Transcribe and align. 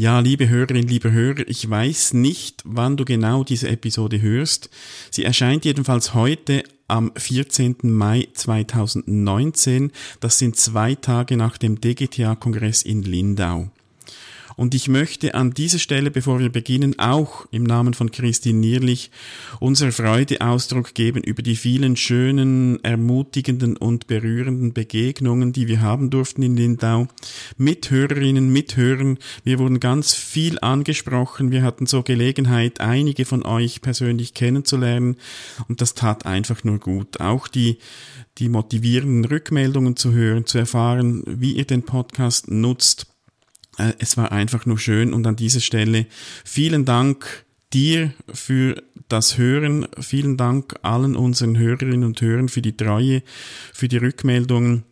Ja, 0.00 0.20
liebe 0.20 0.48
Hörerinnen, 0.48 0.86
liebe 0.86 1.10
Hörer, 1.10 1.48
ich 1.48 1.68
weiß 1.68 2.12
nicht, 2.12 2.62
wann 2.64 2.96
du 2.96 3.04
genau 3.04 3.42
diese 3.42 3.68
Episode 3.68 4.22
hörst. 4.22 4.70
Sie 5.10 5.24
erscheint 5.24 5.64
jedenfalls 5.64 6.14
heute 6.14 6.62
am 6.86 7.10
14. 7.16 7.78
Mai 7.82 8.28
2019. 8.32 9.90
Das 10.20 10.38
sind 10.38 10.54
zwei 10.54 10.94
Tage 10.94 11.36
nach 11.36 11.58
dem 11.58 11.80
DGTA-Kongress 11.80 12.82
in 12.82 13.02
Lindau. 13.02 13.72
Und 14.58 14.74
ich 14.74 14.88
möchte 14.88 15.34
an 15.34 15.52
dieser 15.52 15.78
Stelle, 15.78 16.10
bevor 16.10 16.40
wir 16.40 16.50
beginnen, 16.50 16.98
auch 16.98 17.46
im 17.52 17.62
Namen 17.62 17.94
von 17.94 18.10
Christine 18.10 18.58
Nierlich 18.58 19.12
unserer 19.60 19.92
Freude 19.92 20.40
Ausdruck 20.40 20.94
geben 20.94 21.22
über 21.22 21.42
die 21.42 21.54
vielen 21.54 21.94
schönen, 21.96 22.82
ermutigenden 22.82 23.76
und 23.76 24.08
berührenden 24.08 24.72
Begegnungen, 24.72 25.52
die 25.52 25.68
wir 25.68 25.80
haben 25.80 26.10
durften 26.10 26.42
in 26.42 26.56
Lindau. 26.56 27.06
Mit 27.56 27.88
Hörerinnen, 27.92 28.52
mit 28.52 28.76
Hörern. 28.76 29.18
Wir 29.44 29.60
wurden 29.60 29.78
ganz 29.78 30.16
viel 30.16 30.58
angesprochen. 30.58 31.52
Wir 31.52 31.62
hatten 31.62 31.86
so 31.86 32.02
Gelegenheit, 32.02 32.80
einige 32.80 33.26
von 33.26 33.46
euch 33.46 33.80
persönlich 33.80 34.34
kennenzulernen. 34.34 35.18
Und 35.68 35.82
das 35.82 35.94
tat 35.94 36.26
einfach 36.26 36.64
nur 36.64 36.80
gut. 36.80 37.20
Auch 37.20 37.46
die 37.46 37.78
die 38.38 38.48
motivierenden 38.48 39.24
Rückmeldungen 39.24 39.96
zu 39.96 40.12
hören, 40.12 40.46
zu 40.46 40.58
erfahren, 40.58 41.22
wie 41.26 41.52
ihr 41.52 41.64
den 41.64 41.82
Podcast 41.82 42.48
nutzt 42.48 43.17
es 43.98 44.16
war 44.16 44.32
einfach 44.32 44.66
nur 44.66 44.78
schön 44.78 45.12
und 45.12 45.26
an 45.26 45.36
dieser 45.36 45.60
Stelle 45.60 46.06
vielen 46.44 46.84
Dank 46.84 47.44
dir 47.72 48.12
für 48.32 48.82
das 49.08 49.38
Hören. 49.38 49.86
Vielen 49.98 50.36
Dank 50.36 50.76
allen 50.82 51.16
unseren 51.16 51.58
Hörerinnen 51.58 52.04
und 52.04 52.20
Hörern 52.20 52.48
für 52.48 52.62
die 52.62 52.76
Treue, 52.76 53.22
für 53.72 53.88
die 53.88 53.98
Rückmeldungen. 53.98 54.84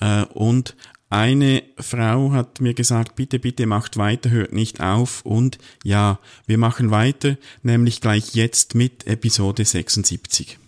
Äh, 0.00 0.24
und 0.24 0.76
eine 1.08 1.64
Frau 1.76 2.32
hat 2.32 2.60
mir 2.60 2.74
gesagt, 2.74 3.16
bitte, 3.16 3.38
bitte 3.38 3.66
macht 3.66 3.96
weiter, 3.96 4.30
hört 4.30 4.52
nicht 4.52 4.80
auf. 4.80 5.22
Und 5.24 5.58
ja, 5.82 6.20
wir 6.46 6.58
machen 6.58 6.90
weiter, 6.90 7.36
nämlich 7.62 8.00
gleich 8.00 8.34
jetzt 8.34 8.74
mit 8.74 9.06
Episode 9.06 9.64
76. 9.64 10.58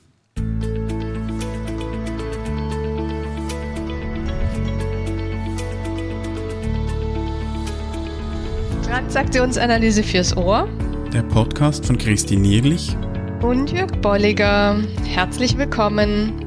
Transaktionsanalyse 8.93 10.03
fürs 10.03 10.37
Ohr. 10.37 10.69
Der 11.15 11.23
Podcast 11.23 11.87
von 11.87 11.97
Christine 11.97 12.43
Nierlich 12.43 12.95
und 13.41 13.73
Jörg 13.73 13.91
Bolliger. 14.03 14.83
Herzlich 15.07 15.57
willkommen. 15.57 16.39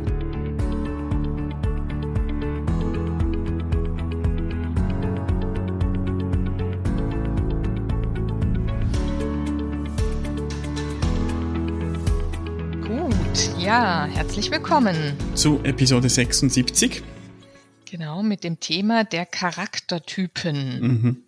Gut, 12.83 13.59
ja, 13.59 14.05
herzlich 14.05 14.51
willkommen. 14.51 14.95
Zu 15.33 15.61
Episode 15.63 16.09
76. 16.09 17.01
Genau, 17.89 18.21
mit 18.21 18.43
dem 18.43 18.59
Thema 18.59 19.03
der 19.03 19.25
Charaktertypen. 19.25 20.79
Mhm. 20.79 21.24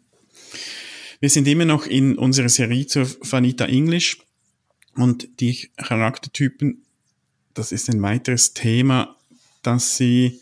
Wir 1.19 1.29
sind 1.29 1.47
immer 1.47 1.65
noch 1.65 1.85
in 1.85 2.17
unserer 2.17 2.49
Serie 2.49 2.85
zur 2.85 3.07
Vanita 3.21 3.65
English 3.65 4.17
und 4.95 5.39
die 5.39 5.69
Charaktertypen, 5.77 6.83
das 7.53 7.71
ist 7.71 7.89
ein 7.89 8.01
weiteres 8.01 8.53
Thema, 8.53 9.15
dass 9.63 9.97
sie 9.97 10.39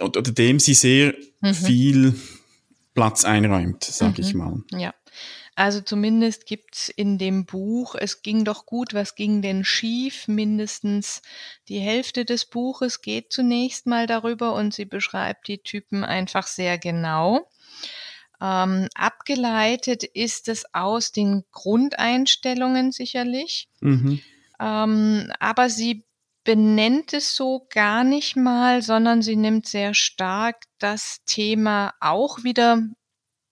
oder 0.00 0.22
dem 0.22 0.60
sie 0.60 0.74
sehr 0.74 1.14
mhm. 1.40 1.54
viel 1.54 2.14
Platz 2.94 3.24
einräumt, 3.24 3.84
sage 3.84 4.22
mhm. 4.22 4.28
ich 4.28 4.34
mal. 4.34 4.62
Ja. 4.72 4.94
Also 5.58 5.80
zumindest 5.80 6.44
gibt's 6.44 6.90
in 6.90 7.16
dem 7.16 7.46
Buch, 7.46 7.94
es 7.94 8.20
ging 8.20 8.44
doch 8.44 8.66
gut, 8.66 8.92
was 8.92 9.14
ging 9.14 9.40
denn 9.40 9.64
schief? 9.64 10.28
Mindestens 10.28 11.22
die 11.68 11.78
Hälfte 11.78 12.26
des 12.26 12.44
Buches 12.44 13.00
geht 13.00 13.32
zunächst 13.32 13.86
mal 13.86 14.06
darüber 14.06 14.54
und 14.54 14.74
sie 14.74 14.84
beschreibt 14.84 15.48
die 15.48 15.58
Typen 15.58 16.04
einfach 16.04 16.46
sehr 16.46 16.76
genau. 16.76 17.48
Ähm, 18.40 18.88
abgeleitet 18.94 20.04
ist 20.04 20.48
es 20.48 20.64
aus 20.74 21.12
den 21.12 21.44
Grundeinstellungen 21.52 22.92
sicherlich. 22.92 23.68
Mhm. 23.80 24.20
Ähm, 24.60 25.32
aber 25.38 25.70
sie 25.70 26.04
benennt 26.44 27.12
es 27.12 27.34
so 27.34 27.66
gar 27.70 28.04
nicht 28.04 28.36
mal, 28.36 28.80
sondern 28.80 29.20
sie 29.20 29.36
nimmt 29.36 29.66
sehr 29.66 29.94
stark 29.94 30.62
das 30.78 31.22
Thema 31.26 31.92
auch 32.00 32.44
wieder 32.44 32.82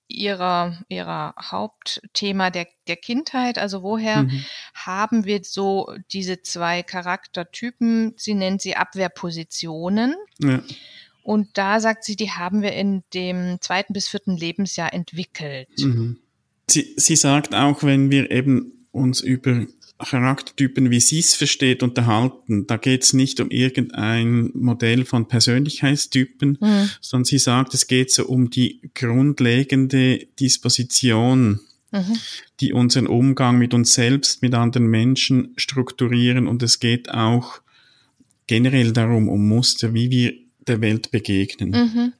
ihrer, 0.07 0.79
ihrer 0.89 1.35
Hauptthema 1.41 2.51
der, 2.51 2.69
der 2.87 2.97
Kindheit. 2.97 3.59
Also 3.59 3.83
woher 3.83 4.23
mhm. 4.23 4.45
haben 4.75 5.25
wir 5.25 5.41
so 5.43 5.93
diese 6.13 6.43
zwei 6.43 6.83
Charaktertypen? 6.83 8.15
Sie 8.17 8.35
nennt 8.35 8.63
sie 8.63 8.77
Abwehrpositionen. 8.77 10.15
Ja. 10.39 10.61
Und 11.25 11.49
da 11.55 11.81
sagt 11.81 12.05
sie, 12.05 12.17
die 12.17 12.31
haben 12.31 12.61
wir 12.61 12.75
in 12.75 13.03
dem 13.15 13.57
zweiten 13.61 13.95
bis 13.95 14.09
vierten 14.09 14.37
Lebensjahr 14.37 14.93
entwickelt. 14.93 15.69
Mhm. 15.79 16.19
Sie, 16.69 16.93
sie 16.97 17.17
sagt 17.17 17.55
auch, 17.55 17.83
wenn 17.83 18.11
wir 18.11 18.31
eben 18.31 18.87
uns 18.93 19.23
über 19.23 19.67
Charaktertypen, 19.99 20.91
wie 20.91 21.01
sie 21.01 21.21
es 21.21 21.35
versteht, 21.35 21.83
unterhalten, 21.83 22.67
da 22.67 22.77
geht 22.77 23.05
es 23.05 23.15
nicht 23.15 23.41
um 23.41 23.51
irgendein 23.51 24.51
Modell 24.55 25.07
von 25.07 25.27
Persönlichkeitstypen, 25.27 26.59
mhm. 26.61 26.91
sondern 27.01 27.25
sie 27.25 27.39
sagt, 27.39 27.73
es 27.73 27.87
geht 27.87 28.11
so 28.11 28.27
um 28.27 28.51
die 28.51 28.83
grundlegende 28.95 30.27
Disposition, 30.39 31.61
mhm. 31.91 32.19
die 32.61 32.75
unseren 32.75 33.07
Umgang 33.07 33.57
mit 33.57 33.73
uns 33.73 33.95
selbst, 33.95 34.43
mit 34.43 34.53
anderen 34.53 34.89
Menschen 34.89 35.55
strukturieren 35.57 36.49
und 36.49 36.63
es 36.63 36.81
geht 36.81 37.11
auch 37.11 37.63
generell 38.47 38.93
darum, 38.93 39.31
um 39.31 39.49
Muster, 39.49 39.95
wie 39.95 40.11
wir 40.11 40.44
der 40.67 40.81
Welt 40.81 41.11
begegnen. 41.11 41.71
Mhm. 41.71 42.13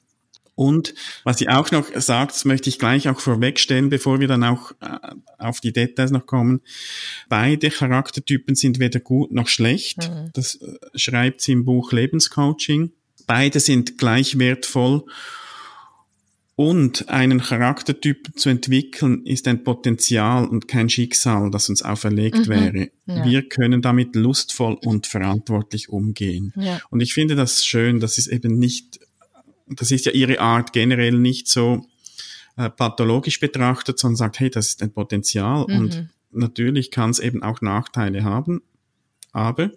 Und 0.55 0.93
was 1.25 1.37
sie 1.37 1.49
auch 1.49 1.69
noch 1.71 1.87
sagt, 1.95 2.31
das 2.31 2.45
möchte 2.45 2.69
ich 2.69 2.79
gleich 2.79 3.09
auch 3.09 3.19
vorwegstellen, 3.19 3.89
bevor 3.89 4.21
wir 4.21 4.29
dann 4.29 4.43
auch 4.45 4.71
äh, 4.79 4.97
auf 5.37 5.59
die 5.59 5.73
Details 5.73 6.11
noch 6.11 6.25
kommen. 6.25 6.61
Beide 7.27 7.69
Charaktertypen 7.69 8.55
sind 8.55 8.79
weder 8.79 9.01
gut 9.01 9.33
noch 9.33 9.49
schlecht. 9.49 10.09
Mhm. 10.09 10.29
Das 10.33 10.55
äh, 10.55 10.77
schreibt 10.95 11.41
sie 11.41 11.51
im 11.51 11.65
Buch 11.65 11.91
Lebenscoaching. 11.91 12.93
Beide 13.27 13.59
sind 13.59 13.97
gleich 13.97 14.39
wertvoll. 14.39 15.03
Und 16.57 17.09
einen 17.09 17.41
Charaktertyp 17.41 18.39
zu 18.39 18.47
entwickeln, 18.47 19.25
ist 19.25 19.45
ein 19.49 19.65
Potenzial 19.65 20.47
und 20.47 20.69
kein 20.69 20.87
Schicksal, 20.87 21.51
das 21.51 21.67
uns 21.67 21.81
auferlegt 21.81 22.47
mhm. 22.47 22.49
wäre. 22.49 22.89
Ja. 23.07 23.25
Wir 23.25 23.49
können 23.49 23.81
damit 23.81 24.15
lustvoll 24.15 24.77
und 24.81 25.05
verantwortlich 25.05 25.89
umgehen. 25.89 26.53
Ja. 26.55 26.79
Und 26.89 27.01
ich 27.01 27.13
finde 27.13 27.35
das 27.35 27.65
schön, 27.65 27.99
das 27.99 28.17
ist 28.17 28.27
eben 28.27 28.57
nicht, 28.57 29.01
das 29.67 29.91
ist 29.91 30.05
ja 30.05 30.13
ihre 30.13 30.39
Art 30.39 30.71
generell 30.71 31.19
nicht 31.19 31.49
so 31.49 31.85
äh, 32.55 32.69
pathologisch 32.69 33.41
betrachtet, 33.41 33.99
sondern 33.99 34.15
sagt, 34.15 34.39
hey, 34.39 34.49
das 34.49 34.67
ist 34.67 34.81
ein 34.81 34.93
Potenzial 34.93 35.65
mhm. 35.67 35.77
und 35.77 36.09
natürlich 36.31 36.89
kann 36.89 37.09
es 37.09 37.19
eben 37.19 37.43
auch 37.43 37.59
Nachteile 37.59 38.23
haben, 38.23 38.61
aber 39.33 39.71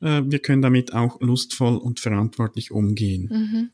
äh, 0.00 0.22
wir 0.24 0.38
können 0.38 0.62
damit 0.62 0.94
auch 0.94 1.20
lustvoll 1.20 1.76
und 1.76 1.98
verantwortlich 1.98 2.70
umgehen. 2.70 3.28
Mhm 3.28 3.70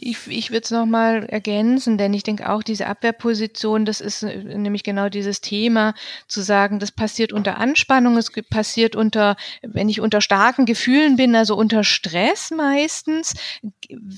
ich, 0.00 0.26
ich 0.28 0.50
würde 0.50 0.64
es 0.64 0.70
nochmal 0.70 1.24
ergänzen, 1.26 1.98
denn 1.98 2.14
ich 2.14 2.22
denke 2.22 2.50
auch, 2.50 2.62
diese 2.62 2.86
Abwehrposition, 2.86 3.84
das 3.84 4.00
ist 4.00 4.22
äh, 4.22 4.42
nämlich 4.44 4.82
genau 4.82 5.08
dieses 5.08 5.40
Thema, 5.40 5.94
zu 6.26 6.40
sagen, 6.42 6.78
das 6.78 6.92
passiert 6.92 7.32
unter 7.32 7.58
Anspannung, 7.58 8.16
es 8.16 8.30
passiert 8.50 8.96
unter, 8.96 9.36
wenn 9.62 9.88
ich 9.88 10.00
unter 10.00 10.20
starken 10.20 10.66
Gefühlen 10.66 11.16
bin, 11.16 11.34
also 11.34 11.56
unter 11.56 11.84
Stress 11.84 12.50
meistens, 12.50 13.34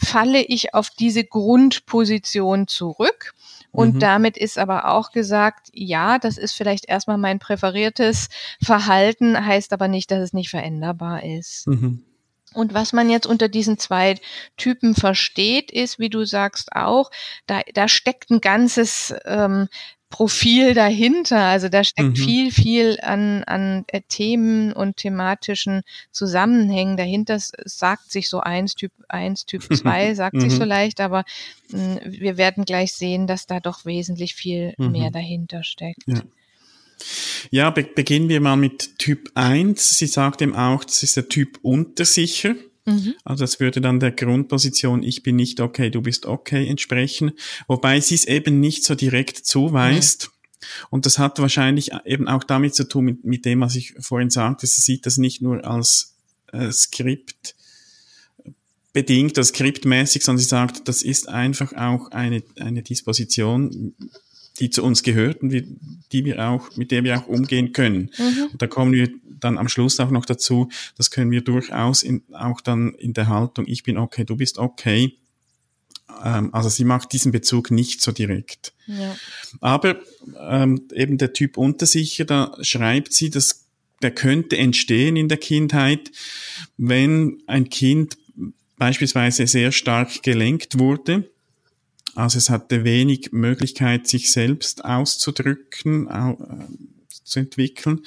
falle 0.03 0.43
ich 0.43 0.75
auf 0.75 0.91
diese 0.91 1.25
Grundposition 1.25 2.67
zurück. 2.67 3.35
Und 3.73 3.97
mhm. 3.97 4.01
damit 4.01 4.37
ist 4.37 4.59
aber 4.59 4.93
auch 4.93 5.13
gesagt, 5.13 5.69
ja, 5.73 6.19
das 6.19 6.39
ist 6.39 6.55
vielleicht 6.55 6.89
erstmal 6.89 7.19
mein 7.19 7.39
präferiertes 7.39 8.29
Verhalten, 8.61 9.47
heißt 9.47 9.73
aber 9.73 9.87
nicht, 9.87 10.11
dass 10.11 10.19
es 10.19 10.33
nicht 10.33 10.51
veränderbar 10.51 11.23
ist. 11.23 11.69
Mhm. 11.69 12.03
Und 12.55 12.75
was 12.75 12.93
man 12.93 13.11
jetzt 13.11 13.27
unter 13.27 13.49
diesen 13.49 13.79
zwei 13.79 14.17
Typen 14.57 14.95
versteht, 14.95 15.71
ist, 15.71 15.99
wie 15.99 16.11
du 16.11 16.25
sagst 16.25 16.73
auch, 16.73 17.11
da, 17.47 17.61
da 17.75 17.87
steckt 17.87 18.31
ein 18.31 18.41
ganzes 18.41 19.15
ähm, 19.25 19.69
Profil 20.11 20.75
dahinter. 20.75 21.39
Also 21.39 21.69
da 21.69 21.85
steckt 21.85 22.09
mhm. 22.09 22.17
viel, 22.17 22.51
viel 22.51 22.99
an, 23.01 23.45
an 23.45 23.85
äh, 23.87 24.01
Themen 24.09 24.73
und 24.73 24.97
thematischen 24.97 25.83
Zusammenhängen 26.11 26.97
dahinter. 26.97 27.37
Es 27.37 27.53
sagt 27.65 28.11
sich 28.11 28.29
so 28.29 28.41
eins, 28.41 28.75
Typ 28.75 28.93
eins, 29.09 29.47
Typ 29.47 29.63
zwei, 29.75 30.15
sagt 30.15 30.35
mhm. 30.35 30.41
sich 30.41 30.53
so 30.53 30.65
leicht, 30.65 31.01
aber 31.01 31.25
mh, 31.71 32.01
hm, 32.01 32.13
wir 32.13 32.37
werden 32.37 32.65
gleich 32.65 32.93
sehen, 32.93 33.29
dass 33.29 33.47
da 33.47 33.61
doch 33.61 33.85
wesentlich 33.85 34.35
viel 34.35 34.75
mhm. 34.77 34.91
mehr 34.91 35.11
dahinter 35.13 35.63
steckt. 35.63 36.03
Ja. 36.07 36.21
Ja, 37.51 37.71
be 37.71 37.83
beginnen 37.83 38.29
wir 38.29 38.41
mal 38.41 38.57
mit 38.57 38.99
Typ 38.99 39.31
1. 39.35 39.99
Sie 39.99 40.07
sagt 40.07 40.43
eben 40.43 40.55
auch, 40.55 40.85
das 40.85 41.03
ist 41.03 41.17
der 41.17 41.29
Typ 41.29 41.59
Untersicher. 41.63 42.55
Mhm. 42.87 43.15
Also 43.25 43.45
das 43.45 43.61
würde 43.61 43.81
dann 43.81 44.01
der 44.01 44.13
Grundposition 44.13 45.03
Ich 45.03 45.23
bin 45.23 45.37
nicht 45.37 45.61
okay, 45.61 45.91
du 45.91 46.03
bist 46.03 46.27
okay 46.27 46.67
entsprechen, 46.67 47.33
wobei 47.69 48.01
sie 48.01 48.15
es 48.15 48.25
eben 48.25 48.61
nicht 48.61 48.85
so 48.85 48.95
direkt 48.95 49.47
zuweist. 49.47 50.31
Mhm. 50.31 50.41
Und 50.91 51.07
das 51.07 51.19
hat 51.19 51.39
wahrscheinlich 51.39 51.91
eben 52.05 52.29
auch 52.29 52.45
damit 52.45 52.75
zu 52.75 52.85
tun, 52.85 53.05
mit, 53.07 53.25
mit 53.25 53.45
dem, 53.45 53.61
was 53.61 53.77
ich 53.77 53.95
vorhin 53.99 54.31
sagte. 54.31 54.67
Sie 54.67 54.81
sieht 54.81 55.07
das 55.07 55.17
nicht 55.17 55.41
nur 55.41 55.65
als 55.65 56.17
äh, 56.53 56.71
Skript 56.71 57.55
bedingt, 58.93 59.39
oder 59.39 59.45
skriptmäßig, 59.45 60.25
sondern 60.25 60.41
sie 60.41 60.49
sagt, 60.49 60.89
das 60.89 61.03
ist 61.03 61.29
einfach 61.29 61.73
auch 61.75 62.11
eine, 62.11 62.43
eine 62.59 62.83
Disposition, 62.83 63.95
die 64.61 64.71
zu 64.71 64.85
uns 64.85 65.03
gehört 65.03 65.43
und 65.43 65.53
wie, 65.53 65.67
die 66.13 66.25
wir 66.25 66.49
auch, 66.49 66.77
mit 66.77 66.91
der 66.91 67.03
wir 67.03 67.19
auch 67.19 67.27
umgehen 67.27 67.73
können. 67.73 68.11
Mhm. 68.19 68.49
Und 68.53 68.63
da 68.63 68.67
kommen 68.67 68.93
wir 68.93 69.11
dann 69.25 69.59
am 69.59 69.69
Schluss 69.69 69.99
auch 70.01 70.11
noch 70.11 70.27
dazu, 70.27 70.69
das 70.97 71.11
können 71.11 71.31
wir 71.31 71.41
durchaus 71.41 72.03
in, 72.03 72.23
auch 72.33 72.61
dann 72.61 72.95
in 72.95 73.15
der 73.15 73.29
Haltung, 73.29 73.67
ich 73.67 73.83
bin 73.83 73.97
okay, 73.97 74.25
du 74.25 74.37
bist 74.37 74.59
okay. 74.59 75.17
Ähm, 76.23 76.53
also 76.55 76.69
sie 76.69 76.85
macht 76.85 77.13
diesen 77.13 77.33
Bezug 77.33 77.71
nicht 77.71 78.03
so 78.03 78.13
direkt. 78.13 78.75
Ja. 78.87 79.17
Aber 79.61 79.97
ähm, 80.39 80.83
eben 80.95 81.17
der 81.17 81.33
Typ 81.33 81.57
Untersicher, 81.57 82.25
da 82.25 82.57
schreibt 82.61 83.13
sie, 83.13 83.31
dass 83.31 83.67
der 84.03 84.11
könnte 84.11 84.57
entstehen 84.57 85.17
in 85.17 85.29
der 85.29 85.39
Kindheit, 85.39 86.11
wenn 86.77 87.43
ein 87.47 87.69
Kind 87.69 88.17
beispielsweise 88.79 89.47
sehr 89.47 89.73
stark 89.73 90.23
gelenkt 90.23 90.79
wurde 90.79 91.31
also 92.15 92.39
es 92.39 92.51
hatte 92.51 92.85
wenig 92.85 93.33
Möglichkeit, 93.33 94.07
sich 94.07 94.33
selbst 94.33 94.85
auszudrücken, 94.85 96.09
äh, 96.09 96.35
zu 97.25 97.41
entwickeln. 97.41 98.01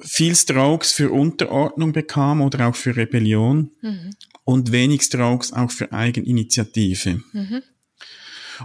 Viel 0.00 0.34
Strokes 0.34 0.92
für 0.92 1.10
Unterordnung 1.10 1.92
bekam 1.92 2.40
oder 2.40 2.68
auch 2.68 2.76
für 2.76 2.96
Rebellion 2.96 3.70
mhm. 3.82 4.10
und 4.44 4.72
wenig 4.72 5.02
Strokes 5.02 5.52
auch 5.52 5.70
für 5.70 5.92
Eigeninitiative. 5.92 7.22
Mhm. 7.32 7.62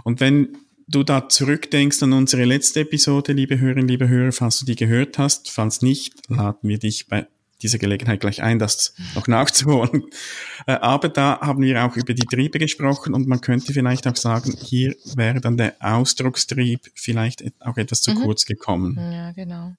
Und 0.04 0.20
wenn 0.20 0.56
du 0.88 1.02
da 1.02 1.28
zurückdenkst 1.28 2.02
an 2.02 2.12
unsere 2.12 2.44
letzte 2.44 2.80
Episode, 2.80 3.32
liebe 3.32 3.58
Hörerinnen, 3.58 3.88
liebe 3.88 4.08
Hörer, 4.08 4.32
falls 4.32 4.60
du 4.60 4.66
die 4.66 4.76
gehört 4.76 5.18
hast, 5.18 5.50
falls 5.50 5.82
nicht, 5.82 6.14
laden 6.28 6.68
wir 6.68 6.78
dich 6.78 7.08
bei 7.08 7.26
dieser 7.62 7.78
Gelegenheit 7.78 8.20
gleich 8.20 8.42
ein, 8.42 8.58
das 8.58 8.94
noch 9.14 9.26
nachzuholen. 9.26 10.04
Äh, 10.66 10.72
aber 10.72 11.08
da 11.08 11.40
haben 11.40 11.62
wir 11.62 11.84
auch 11.84 11.96
über 11.96 12.14
die 12.14 12.26
Triebe 12.26 12.58
gesprochen 12.58 13.14
und 13.14 13.26
man 13.26 13.40
könnte 13.40 13.72
vielleicht 13.72 14.06
auch 14.06 14.16
sagen, 14.16 14.56
hier 14.60 14.96
wäre 15.14 15.40
dann 15.40 15.56
der 15.56 15.76
Ausdruckstrieb 15.80 16.80
vielleicht 16.94 17.44
auch 17.60 17.76
etwas 17.76 18.02
zu 18.02 18.12
mhm. 18.12 18.22
kurz 18.22 18.46
gekommen. 18.46 18.98
Ja, 19.12 19.32
genau. 19.32 19.74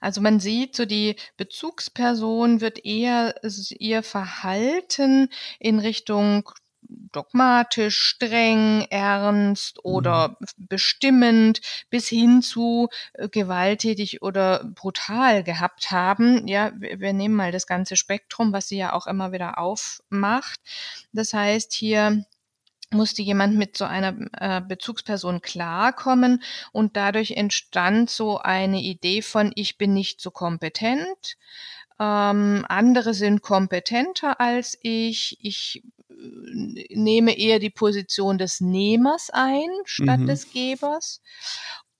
Also 0.00 0.20
man 0.20 0.40
sieht, 0.40 0.76
so 0.76 0.84
die 0.84 1.16
Bezugsperson 1.36 2.60
wird 2.60 2.84
eher 2.84 3.34
ihr 3.78 4.02
Verhalten 4.02 5.28
in 5.58 5.78
Richtung 5.78 6.50
dogmatisch, 6.88 7.98
streng, 7.98 8.86
ernst 8.90 9.84
oder 9.84 10.36
mhm. 10.38 10.46
bestimmend 10.68 11.60
bis 11.90 12.08
hin 12.08 12.42
zu 12.42 12.88
äh, 13.14 13.28
gewalttätig 13.28 14.22
oder 14.22 14.64
brutal 14.64 15.42
gehabt 15.44 15.90
haben. 15.90 16.46
Ja, 16.48 16.72
wir, 16.76 17.00
wir 17.00 17.12
nehmen 17.12 17.34
mal 17.34 17.52
das 17.52 17.66
ganze 17.66 17.96
Spektrum, 17.96 18.52
was 18.52 18.68
sie 18.68 18.78
ja 18.78 18.92
auch 18.92 19.06
immer 19.06 19.32
wieder 19.32 19.58
aufmacht. 19.58 20.60
Das 21.12 21.32
heißt, 21.32 21.72
hier 21.72 22.24
musste 22.90 23.22
jemand 23.22 23.56
mit 23.56 23.76
so 23.76 23.84
einer 23.84 24.14
äh, 24.38 24.60
Bezugsperson 24.60 25.42
klarkommen 25.42 26.42
und 26.72 26.96
dadurch 26.96 27.32
entstand 27.32 28.10
so 28.10 28.38
eine 28.38 28.80
Idee 28.80 29.22
von 29.22 29.52
ich 29.54 29.78
bin 29.78 29.94
nicht 29.94 30.20
so 30.20 30.30
kompetent, 30.30 31.36
ähm, 31.98 32.64
andere 32.68 33.14
sind 33.14 33.42
kompetenter 33.42 34.40
als 34.40 34.78
ich, 34.82 35.38
ich 35.40 35.82
nehme 36.90 37.38
eher 37.38 37.58
die 37.58 37.70
Position 37.70 38.38
des 38.38 38.60
Nehmers 38.60 39.30
ein 39.30 39.68
statt 39.84 40.20
mhm. 40.20 40.26
des 40.26 40.52
Gebers. 40.52 41.20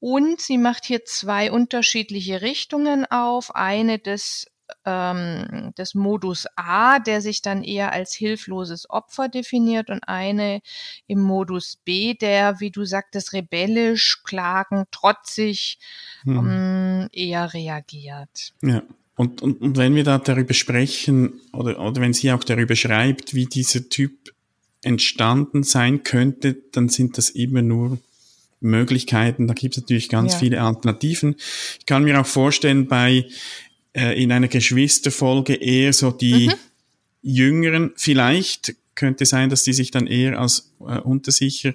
Und 0.01 0.41
sie 0.41 0.59
macht 0.59 0.85
hier 0.85 1.05
zwei 1.05 1.51
unterschiedliche 1.51 2.43
Richtungen 2.43 3.07
auf. 3.07 3.55
Eine 3.55 3.99
des 3.99 4.47
ähm, 4.85 5.73
des 5.77 5.95
Modus 5.95 6.47
A, 6.57 6.99
der 6.99 7.21
sich 7.21 7.43
dann 7.43 7.63
eher 7.63 7.93
als 7.93 8.15
hilfloses 8.15 8.89
Opfer 8.89 9.29
definiert 9.29 9.91
und 9.91 10.09
eine 10.09 10.61
im 11.07 11.21
Modus 11.21 11.77
B, 11.85 12.15
der, 12.15 12.61
wie 12.61 12.71
du 12.71 12.85
sagtest, 12.85 13.33
rebellisch, 13.33 14.23
klagend, 14.25 14.91
trotzig 14.91 15.79
hm. 16.25 16.39
ähm, 16.39 17.09
eher 17.13 17.53
reagiert. 17.53 18.55
Ja. 18.63 18.83
Und, 19.17 19.43
und, 19.43 19.61
und 19.61 19.77
wenn 19.77 19.95
wir 19.95 20.05
da 20.05 20.19
darüber 20.19 20.55
sprechen, 20.55 21.41
oder, 21.53 21.79
oder 21.81 22.01
wenn 22.01 22.13
sie 22.13 22.33
auch 22.33 22.43
darüber 22.43 22.75
schreibt, 22.75 23.35
wie 23.35 23.47
dieser 23.47 23.89
Typ 23.89 24.35
entstanden 24.83 25.63
sein 25.63 26.03
könnte, 26.03 26.57
dann 26.73 26.89
sind 26.89 27.17
das 27.17 27.31
immer 27.31 27.63
nur 27.63 27.99
Möglichkeiten. 28.61 29.47
Da 29.47 29.55
gibt 29.55 29.77
es 29.77 29.83
natürlich 29.83 30.09
ganz 30.09 30.33
ja. 30.35 30.39
viele 30.41 30.63
Alternativen. 30.63 31.37
Ich 31.79 31.87
kann 31.87 32.05
mir 32.05 32.21
auch 32.21 32.27
vorstellen, 32.27 32.87
bei 32.89 33.27
äh, 33.93 34.21
in 34.21 34.33
einer 34.33 34.49
Geschwisterfolge 34.49 35.55
eher 35.55 35.93
so 35.93 36.11
die 36.11 36.49
mhm. 36.49 36.55
Jüngeren, 37.23 37.93
vielleicht 37.97 38.75
könnte 38.95 39.27
sein, 39.27 39.49
dass 39.49 39.63
die 39.63 39.73
sich 39.73 39.91
dann 39.91 40.07
eher 40.07 40.39
als 40.39 40.73
äh, 40.81 40.99
Untersicher 40.99 41.75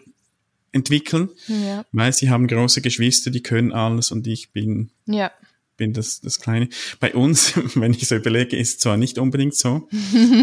entwickeln, 0.72 1.30
ja. 1.48 1.84
weil 1.92 2.14
sie 2.14 2.30
haben 2.30 2.48
große 2.48 2.82
Geschwister, 2.82 3.32
die 3.32 3.42
können 3.42 3.72
alles 3.72 4.12
und 4.12 4.28
ich 4.28 4.52
bin 4.52 4.92
ja 5.08 5.32
bin 5.80 5.94
das, 5.94 6.22
das 6.22 6.40
Kleine. 6.40 6.70
Bei 7.00 7.16
uns, 7.16 7.54
wenn 7.76 7.94
ich 7.94 8.08
so 8.08 8.16
überlege, 8.16 8.56
ist 8.56 8.82
zwar 8.82 8.98
nicht 8.98 9.18
unbedingt 9.18 9.56
so. 9.56 9.90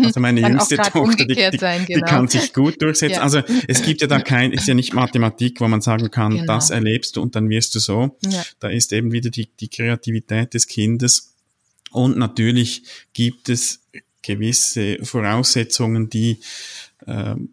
Also 0.04 0.18
meine 0.18 0.40
jüngste 0.48 0.76
Tochter, 0.78 1.24
die, 1.24 1.34
die, 1.34 1.58
sein, 1.58 1.86
genau. 1.86 2.04
die, 2.04 2.10
kann 2.10 2.26
sich 2.26 2.52
gut 2.52 2.80
durchsetzen. 2.82 3.16
Ja. 3.16 3.22
Also 3.22 3.42
es 3.68 3.82
gibt 3.82 4.00
ja 4.00 4.08
da 4.08 4.18
kein, 4.18 4.50
ist 4.50 4.66
ja 4.66 4.74
nicht 4.74 4.94
Mathematik, 4.94 5.60
wo 5.60 5.68
man 5.68 5.80
sagen 5.80 6.10
kann, 6.10 6.32
genau. 6.32 6.54
das 6.54 6.70
erlebst 6.70 7.16
du 7.16 7.22
und 7.22 7.36
dann 7.36 7.48
wirst 7.48 7.76
du 7.76 7.78
so. 7.78 8.18
Ja. 8.24 8.42
Da 8.58 8.68
ist 8.68 8.92
eben 8.92 9.12
wieder 9.12 9.30
die, 9.30 9.48
die 9.60 9.68
Kreativität 9.68 10.54
des 10.54 10.66
Kindes. 10.66 11.34
Und 11.92 12.16
natürlich 12.16 12.82
gibt 13.12 13.48
es 13.48 13.80
gewisse 14.22 14.98
Voraussetzungen, 15.04 16.10
die 16.10 16.40
ähm, 17.06 17.50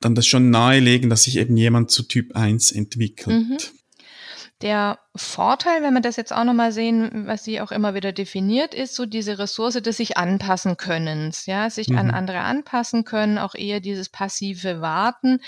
dann 0.00 0.14
das 0.14 0.26
schon 0.26 0.50
nahelegen, 0.50 1.08
dass 1.08 1.22
sich 1.22 1.38
eben 1.38 1.56
jemand 1.56 1.90
zu 1.90 2.02
Typ 2.02 2.36
1 2.36 2.72
entwickelt. 2.72 3.48
Mhm. 3.48 3.56
Der 4.62 4.98
Vorteil, 5.14 5.82
wenn 5.82 5.92
wir 5.92 6.00
das 6.00 6.16
jetzt 6.16 6.32
auch 6.32 6.44
nochmal 6.44 6.72
sehen, 6.72 7.26
was 7.26 7.44
sie 7.44 7.60
auch 7.60 7.72
immer 7.72 7.92
wieder 7.92 8.12
definiert, 8.12 8.74
ist 8.74 8.94
so 8.94 9.04
diese 9.04 9.38
Ressource 9.38 9.74
des 9.74 9.98
sich 9.98 10.16
anpassen 10.16 10.78
Könnens, 10.78 11.44
ja, 11.44 11.68
sich 11.68 11.88
mhm. 11.88 11.98
an 11.98 12.10
andere 12.10 12.40
anpassen 12.40 13.04
können, 13.04 13.36
auch 13.36 13.54
eher 13.54 13.80
dieses 13.80 14.08
passive 14.08 14.80
Warten, 14.80 15.40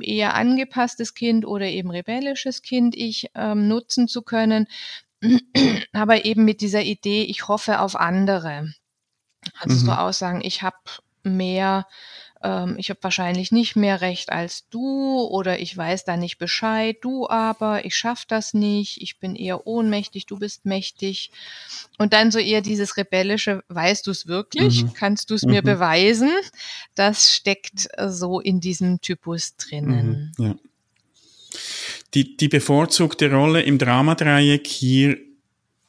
eher 0.00 0.34
angepasstes 0.34 1.14
Kind 1.14 1.46
oder 1.46 1.66
eben 1.66 1.90
rebellisches 1.90 2.60
Kind 2.60 2.94
ich 2.94 3.30
ähm, 3.34 3.66
nutzen 3.66 4.08
zu 4.08 4.20
können, 4.20 4.66
aber 5.94 6.26
eben 6.26 6.44
mit 6.44 6.60
dieser 6.60 6.82
Idee, 6.82 7.22
ich 7.22 7.48
hoffe 7.48 7.80
auf 7.80 7.96
andere. 7.96 8.74
Also 9.58 9.76
mhm. 9.76 9.86
so 9.86 9.92
Aussagen, 9.92 10.40
ich 10.42 10.62
habe 10.62 10.76
mehr 11.22 11.86
ähm, 12.44 12.76
ich 12.78 12.90
habe 12.90 13.02
wahrscheinlich 13.02 13.50
nicht 13.50 13.74
mehr 13.74 14.02
Recht 14.02 14.30
als 14.30 14.68
du 14.68 15.22
oder 15.22 15.58
ich 15.58 15.76
weiß 15.76 16.04
da 16.04 16.16
nicht 16.16 16.38
Bescheid, 16.38 16.96
du 17.00 17.28
aber, 17.28 17.84
ich 17.84 17.96
schaff 17.96 18.26
das 18.26 18.52
nicht, 18.52 19.00
ich 19.00 19.18
bin 19.18 19.34
eher 19.34 19.66
ohnmächtig, 19.66 20.26
du 20.26 20.38
bist 20.38 20.66
mächtig. 20.66 21.30
Und 21.98 22.12
dann 22.12 22.30
so 22.30 22.38
eher 22.38 22.60
dieses 22.60 22.96
rebellische, 22.98 23.64
weißt 23.68 24.06
du 24.06 24.10
es 24.10 24.26
wirklich? 24.26 24.84
Mhm. 24.84 24.92
Kannst 24.92 25.30
du 25.30 25.34
es 25.34 25.42
mhm. 25.42 25.52
mir 25.52 25.62
beweisen? 25.62 26.30
Das 26.94 27.34
steckt 27.34 27.88
äh, 27.94 28.10
so 28.10 28.40
in 28.40 28.60
diesem 28.60 29.00
Typus 29.00 29.56
drinnen. 29.56 30.34
Mhm. 30.36 30.44
Ja. 30.44 30.54
Die, 32.12 32.36
die 32.36 32.48
bevorzugte 32.48 33.30
Rolle 33.30 33.62
im 33.62 33.78
Dramadreieck 33.78 34.66
hier 34.66 35.16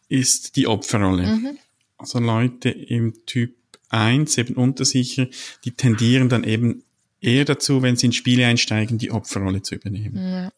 ist 0.07 0.55
die 0.55 0.67
Opferrolle. 0.67 1.27
Mhm. 1.27 1.57
Also 1.97 2.19
Leute 2.19 2.69
im 2.69 3.25
Typ 3.25 3.55
eins 3.95 4.37
eben 4.37 4.55
untersicher, 4.55 5.27
die 5.63 5.71
tendieren 5.71 6.29
dann 6.29 6.43
eben 6.43 6.83
eher 7.21 7.45
dazu, 7.45 7.81
wenn 7.81 7.95
sie 7.95 8.07
in 8.07 8.11
Spiele 8.11 8.45
einsteigen, 8.45 8.97
die 8.97 9.11
Opferrolle 9.11 9.61
zu 9.61 9.75
übernehmen. 9.75 10.51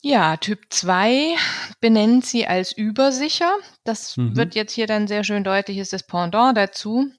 Ja. 0.00 0.36
Typ 0.36 0.66
2 0.70 1.34
benennt 1.80 2.26
sie 2.26 2.46
als 2.46 2.72
übersicher. 2.72 3.52
Das 3.84 4.16
mhm. 4.16 4.36
wird 4.36 4.54
jetzt 4.54 4.72
hier 4.72 4.86
dann 4.86 5.08
sehr 5.08 5.24
schön 5.24 5.44
deutlich, 5.44 5.78
ist 5.78 5.92
das 5.92 6.06
Pendant 6.06 6.56
dazu. 6.56 7.10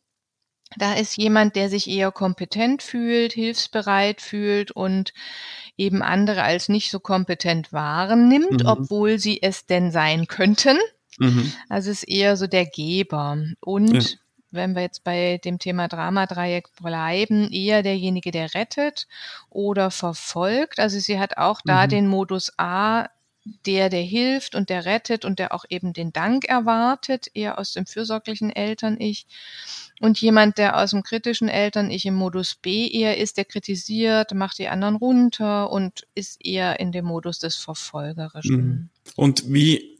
Da 0.77 0.93
ist 0.93 1.17
jemand, 1.17 1.55
der 1.55 1.69
sich 1.69 1.89
eher 1.89 2.11
kompetent 2.11 2.81
fühlt, 2.83 3.33
hilfsbereit 3.33 4.21
fühlt 4.21 4.71
und 4.71 5.13
eben 5.77 6.01
andere 6.01 6.43
als 6.43 6.69
nicht 6.69 6.91
so 6.91 6.99
kompetent 6.99 7.71
wahrnimmt, 7.71 8.63
mhm. 8.63 8.67
obwohl 8.67 9.19
sie 9.19 9.41
es 9.41 9.65
denn 9.65 9.91
sein 9.91 10.27
könnten. 10.27 10.77
Mhm. 11.19 11.51
Also 11.69 11.91
es 11.91 12.03
ist 12.03 12.09
eher 12.09 12.37
so 12.37 12.47
der 12.47 12.65
Geber. 12.65 13.37
Und 13.61 13.93
ja. 13.93 14.17
wenn 14.51 14.75
wir 14.75 14.81
jetzt 14.81 15.03
bei 15.03 15.39
dem 15.43 15.59
Thema 15.59 15.87
Dramadreieck 15.87 16.67
bleiben, 16.81 17.51
eher 17.51 17.83
derjenige, 17.83 18.31
der 18.31 18.53
rettet 18.53 19.07
oder 19.49 19.91
verfolgt. 19.91 20.79
Also 20.79 20.99
sie 20.99 21.19
hat 21.19 21.37
auch 21.37 21.61
da 21.63 21.85
mhm. 21.85 21.89
den 21.89 22.07
Modus 22.07 22.51
A 22.57 23.07
der, 23.65 23.89
der 23.89 24.01
hilft 24.01 24.55
und 24.55 24.69
der 24.69 24.85
rettet 24.85 25.23
und 25.23 25.37
der 25.37 25.53
auch 25.53 25.65
eben 25.69 25.93
den 25.93 26.11
Dank 26.11 26.45
erwartet, 26.45 27.27
eher 27.33 27.59
aus 27.59 27.73
dem 27.73 27.85
fürsorglichen 27.85 28.49
Eltern-Ich. 28.49 29.27
Und 30.01 30.19
jemand, 30.19 30.57
der 30.57 30.77
aus 30.77 30.89
dem 30.89 31.03
kritischen 31.03 31.47
Eltern-Ich 31.47 32.05
im 32.05 32.15
Modus 32.15 32.55
B 32.55 32.89
eher 32.89 33.17
ist, 33.17 33.37
der 33.37 33.45
kritisiert, 33.45 34.33
macht 34.33 34.57
die 34.57 34.67
anderen 34.67 34.95
runter 34.95 35.71
und 35.71 36.07
ist 36.15 36.43
eher 36.43 36.79
in 36.79 36.91
dem 36.91 37.05
Modus 37.05 37.39
des 37.39 37.55
Verfolgerischen. 37.55 38.57
Mhm. 38.57 38.89
Und 39.15 39.53
wie 39.53 39.94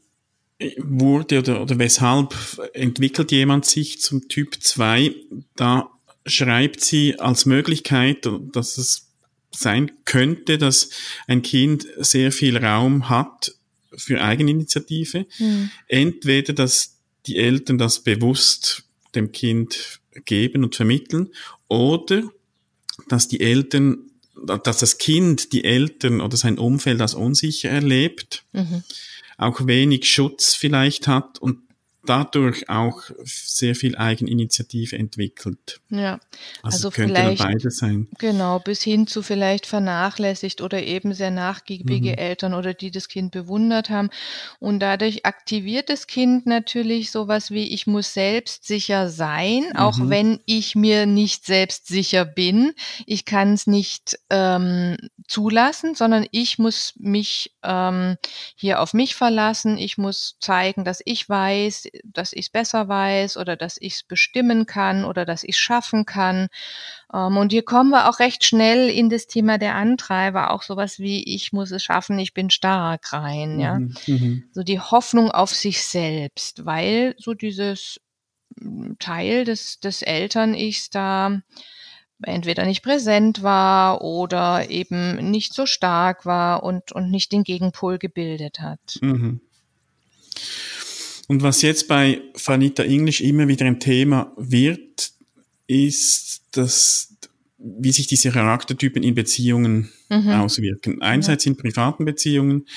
wurde 0.78 1.40
oder, 1.40 1.62
oder 1.62 1.80
weshalb 1.80 2.34
entwickelt 2.74 3.32
jemand 3.32 3.66
sich 3.66 4.02
zum 4.02 4.28
Typ 4.28 4.62
2? 4.62 5.14
Da 5.56 5.90
schreibt 6.26 6.82
sie 6.82 7.20
als 7.20 7.46
Möglichkeit, 7.46 8.28
dass 8.52 8.78
es 8.78 9.12
sein 9.52 9.92
könnte, 10.06 10.58
dass 10.58 10.90
ein 11.28 11.42
Kind 11.42 11.88
sehr 11.98 12.32
viel 12.32 12.58
Raum 12.58 13.10
hat 13.10 13.54
für 13.96 14.22
Eigeninitiative. 14.22 15.26
Mhm. 15.40 15.70
Entweder, 15.88 16.54
dass 16.54 16.98
die 17.26 17.38
Eltern 17.38 17.78
das 17.78 18.04
bewusst 18.04 18.84
dem 19.16 19.32
Kind 19.32 20.00
geben 20.26 20.64
und 20.64 20.76
vermitteln 20.76 21.30
oder 21.68 22.24
dass 23.08 23.28
die 23.28 23.40
Eltern, 23.40 23.98
dass 24.46 24.80
das 24.80 24.98
Kind 24.98 25.54
die 25.54 25.64
Eltern 25.64 26.22
oder 26.22 26.38
sein 26.38 26.58
Umfeld 26.58 27.02
als 27.02 27.14
unsicher 27.14 27.70
erlebt, 27.70 28.44
mhm. 28.54 28.84
Auch 29.38 29.68
wenig 29.68 30.10
Schutz 30.10 30.56
vielleicht 30.56 31.08
hat 31.08 31.40
und 31.40 31.65
dadurch 32.06 32.70
auch 32.70 33.02
sehr 33.24 33.76
viel 33.76 33.98
Eigeninitiative 33.98 34.98
entwickelt. 34.98 35.82
Ja, 35.90 36.20
also, 36.62 36.88
also 36.88 36.92
könnte 36.92 37.16
vielleicht 37.16 37.44
beides 37.44 37.78
sein. 37.78 38.08
Genau, 38.18 38.60
bis 38.60 38.82
hin 38.82 39.08
zu 39.08 39.22
vielleicht 39.22 39.66
vernachlässigt 39.66 40.62
oder 40.62 40.84
eben 40.84 41.14
sehr 41.14 41.32
nachgiebige 41.32 42.12
mhm. 42.12 42.18
Eltern 42.18 42.54
oder 42.54 42.74
die 42.74 42.92
das 42.92 43.08
Kind 43.08 43.32
bewundert 43.32 43.90
haben. 43.90 44.10
Und 44.60 44.80
dadurch 44.80 45.26
aktiviert 45.26 45.90
das 45.90 46.08
Kind 46.08 46.46
natürlich 46.46 47.12
sowas 47.12 47.52
wie, 47.52 47.74
ich 47.74 47.88
muss 47.88 48.14
selbstsicher 48.14 49.10
sein, 49.10 49.64
mhm. 49.70 49.76
auch 49.76 49.98
wenn 50.00 50.40
ich 50.46 50.76
mir 50.76 51.06
nicht 51.06 51.46
selbstsicher 51.46 52.26
bin. 52.26 52.74
Ich 53.06 53.26
kann 53.26 53.54
es 53.54 53.68
nicht 53.68 54.18
ähm, 54.30 54.98
zulassen, 55.28 55.96
sondern 55.96 56.26
ich 56.32 56.60
muss 56.60 56.94
mich 56.98 57.56
ähm, 57.64 58.18
hier 58.56 58.82
auf 58.82 58.94
mich 58.94 59.16
verlassen. 59.16 59.78
Ich 59.78 59.98
muss 59.98 60.38
zeigen, 60.40 60.84
dass 60.84 61.02
ich 61.06 61.28
weiß, 61.28 61.88
dass 62.04 62.34
ich 62.34 62.46
es 62.46 62.50
besser 62.50 62.88
weiß 62.88 63.38
oder 63.38 63.56
dass 63.56 63.78
ich 63.80 63.94
es 63.94 64.04
bestimmen 64.04 64.66
kann 64.66 65.06
oder 65.06 65.26
dass 65.26 65.44
ich 65.44 65.52
es 65.52 65.58
schaffen 65.58 66.06
kann. 66.06 66.48
Ähm, 67.14 67.38
und 67.38 67.52
hier 67.52 67.64
kommen 67.64 67.90
wir 67.90 68.10
auch 68.10 68.20
recht 68.20 68.44
schnell 68.44 68.90
in 68.90 69.10
das 69.10 69.28
Thema 69.28 69.58
der 69.58 69.76
Antreiber, 69.76 70.52
auch 70.52 70.64
sowas 70.64 71.00
wie 71.00 71.24
ich 71.24 71.54
muss 71.54 71.72
es 71.72 71.84
schaffen, 71.84 72.20
ich 72.20 72.34
bin 72.34 72.50
stark 72.50 73.14
rein, 73.14 73.60
ja. 73.60 73.80
Mhm, 73.80 73.96
mhm. 74.08 74.44
so 74.52 74.64
die 74.64 74.80
Hoffnung 74.80 75.32
auf 75.32 75.52
sich 75.52 75.84
selbst, 75.84 76.66
weil 76.66 77.16
so 77.18 77.34
dieses 77.34 78.00
hm, 78.60 78.98
Teil 79.00 79.46
des, 79.46 79.80
des 79.80 80.02
Eltern-Ichs 80.02 80.90
da 80.90 81.42
entweder 82.24 82.66
nicht 82.66 82.82
präsent 82.82 83.44
war 83.44 84.02
oder 84.02 84.70
eben 84.70 85.30
nicht 85.32 85.54
so 85.54 85.66
stark 85.66 86.26
war 86.26 86.64
und, 86.64 86.92
und 86.92 87.12
nicht 87.12 87.32
den 87.32 87.44
Gegenpol 87.44 87.98
gebildet 87.98 88.62
hat. 88.62 89.00
Mhm. 89.02 89.42
Und 91.28 91.42
was 91.42 91.62
jetzt 91.62 91.88
bei 91.88 92.22
Vanita 92.44 92.84
English 92.84 93.22
immer 93.22 93.48
wieder 93.48 93.66
ein 93.66 93.80
Thema 93.80 94.32
wird, 94.38 95.12
ist, 95.68 96.44
dass, 96.52 97.16
wie 97.58 97.92
sich 97.92 98.08
diese 98.08 98.32
Charaktertypen 98.32 99.02
in 99.02 99.16
Beziehungen 99.16 99.92
mhm. 100.10 100.30
auswirken. 100.30 101.02
Einerseits 101.02 101.46
ja. 101.46 101.52
in 101.52 101.58
privaten 101.58 102.06
Beziehungen 102.06 102.68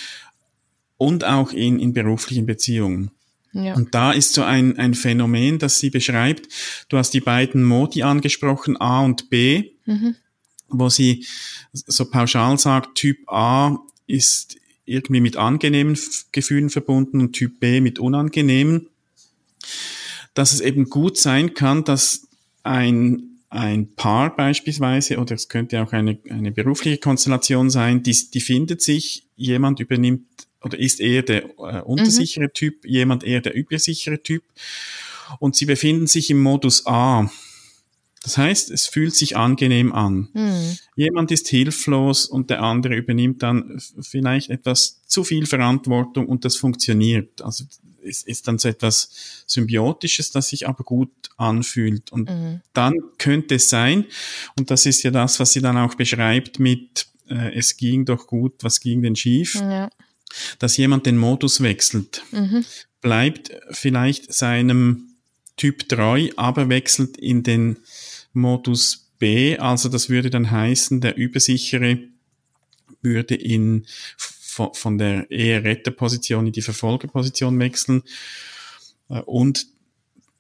und 0.96 1.24
auch 1.24 1.52
in, 1.52 1.78
in 1.78 1.92
beruflichen 1.92 2.46
Beziehungen. 2.46 3.10
Ja. 3.52 3.74
Und 3.74 3.94
da 3.94 4.12
ist 4.12 4.34
so 4.34 4.42
ein, 4.42 4.78
ein 4.78 4.94
Phänomen, 4.94 5.58
das 5.58 5.78
sie 5.78 5.90
beschreibt. 5.90 6.48
Du 6.88 6.98
hast 6.98 7.10
die 7.12 7.20
beiden 7.20 7.64
Modi 7.64 8.02
angesprochen, 8.02 8.76
A 8.78 9.02
und 9.02 9.30
B, 9.30 9.70
mhm. 9.86 10.16
wo 10.68 10.88
sie 10.88 11.26
so 11.72 12.04
pauschal 12.04 12.58
sagt, 12.58 12.94
Typ 12.94 13.18
A 13.26 13.78
ist 14.06 14.56
irgendwie 14.88 15.20
mit 15.20 15.36
angenehmen 15.36 15.98
Gefühlen 16.32 16.70
verbunden 16.70 17.20
und 17.20 17.32
Typ 17.32 17.60
B 17.60 17.80
mit 17.80 17.98
unangenehmen. 17.98 18.88
Dass 20.34 20.52
es 20.52 20.60
eben 20.60 20.88
gut 20.88 21.18
sein 21.18 21.54
kann, 21.54 21.84
dass 21.84 22.28
ein, 22.62 23.40
ein 23.50 23.88
Paar 23.94 24.34
beispielsweise, 24.34 25.18
oder 25.18 25.34
es 25.34 25.48
könnte 25.48 25.82
auch 25.82 25.92
eine, 25.92 26.18
eine 26.30 26.52
berufliche 26.52 26.98
Konstellation 26.98 27.70
sein, 27.70 28.02
die, 28.02 28.30
die 28.30 28.40
findet 28.40 28.82
sich, 28.82 29.24
jemand 29.36 29.80
übernimmt 29.80 30.26
oder 30.62 30.78
ist 30.78 31.00
eher 31.00 31.22
der 31.22 31.44
äh, 31.58 31.80
untersichere 31.82 32.46
mhm. 32.46 32.52
Typ, 32.54 32.84
jemand 32.84 33.24
eher 33.24 33.40
der 33.40 33.54
übersichere 33.54 34.22
Typ. 34.22 34.42
Und 35.38 35.56
sie 35.56 35.66
befinden 35.66 36.06
sich 36.06 36.30
im 36.30 36.40
Modus 36.40 36.86
A. 36.86 37.30
Das 38.22 38.36
heißt, 38.36 38.70
es 38.70 38.86
fühlt 38.86 39.14
sich 39.14 39.36
angenehm 39.36 39.92
an. 39.92 40.28
Mhm. 40.32 40.78
Jemand 40.96 41.30
ist 41.30 41.48
hilflos 41.48 42.26
und 42.26 42.50
der 42.50 42.62
andere 42.62 42.96
übernimmt 42.96 43.42
dann 43.42 43.80
vielleicht 44.00 44.50
etwas 44.50 45.00
zu 45.06 45.24
viel 45.24 45.46
Verantwortung 45.46 46.26
und 46.26 46.44
das 46.44 46.56
funktioniert. 46.56 47.42
Also 47.42 47.64
es 48.02 48.22
ist 48.22 48.48
dann 48.48 48.58
so 48.58 48.68
etwas 48.68 49.10
Symbiotisches, 49.46 50.30
das 50.30 50.48
sich 50.48 50.68
aber 50.68 50.84
gut 50.84 51.10
anfühlt. 51.36 52.10
Und 52.12 52.28
mhm. 52.28 52.60
dann 52.72 52.94
könnte 53.18 53.56
es 53.56 53.68
sein, 53.68 54.04
und 54.56 54.70
das 54.70 54.86
ist 54.86 55.02
ja 55.02 55.10
das, 55.10 55.38
was 55.40 55.52
sie 55.52 55.60
dann 55.60 55.76
auch 55.76 55.94
beschreibt 55.94 56.58
mit, 56.58 57.06
äh, 57.28 57.54
es 57.54 57.76
ging 57.76 58.04
doch 58.04 58.26
gut, 58.26 58.54
was 58.62 58.80
ging 58.80 59.02
denn 59.02 59.16
schief? 59.16 59.54
Ja 59.54 59.90
dass 60.58 60.76
jemand 60.76 61.06
den 61.06 61.16
Modus 61.16 61.62
wechselt, 61.62 62.22
mhm. 62.30 62.64
bleibt 63.00 63.50
vielleicht 63.70 64.32
seinem 64.32 65.14
Typ 65.56 65.88
treu, 65.88 66.28
aber 66.36 66.68
wechselt 66.68 67.16
in 67.16 67.42
den 67.42 67.78
Modus 68.38 69.10
B, 69.18 69.58
also 69.58 69.88
das 69.88 70.08
würde 70.08 70.30
dann 70.30 70.50
heißen, 70.50 71.00
der 71.00 71.16
Übersichere 71.16 71.98
würde 73.02 73.34
in, 73.34 73.86
von, 74.16 74.98
der 74.98 75.30
eher 75.30 75.64
Retterposition 75.64 76.46
in 76.46 76.52
die 76.52 76.62
Verfolgerposition 76.62 77.58
wechseln 77.58 78.02
äh, 79.08 79.20
und 79.20 79.66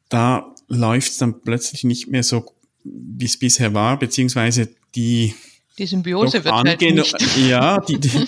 da 0.08 0.54
läuft 0.68 1.12
es 1.12 1.18
dann 1.18 1.42
plötzlich 1.42 1.84
nicht 1.84 2.08
mehr 2.08 2.22
so, 2.22 2.46
wie 2.84 3.24
es 3.26 3.38
bisher 3.38 3.74
war, 3.74 3.98
beziehungsweise 3.98 4.68
die 4.94 5.34
die 5.78 5.86
Symbiose 5.86 6.44
wird 6.44 6.54
halt 6.54 6.80
nicht. 6.80 7.38
Ja, 7.48 7.78
die, 7.80 8.00
die, 8.00 8.26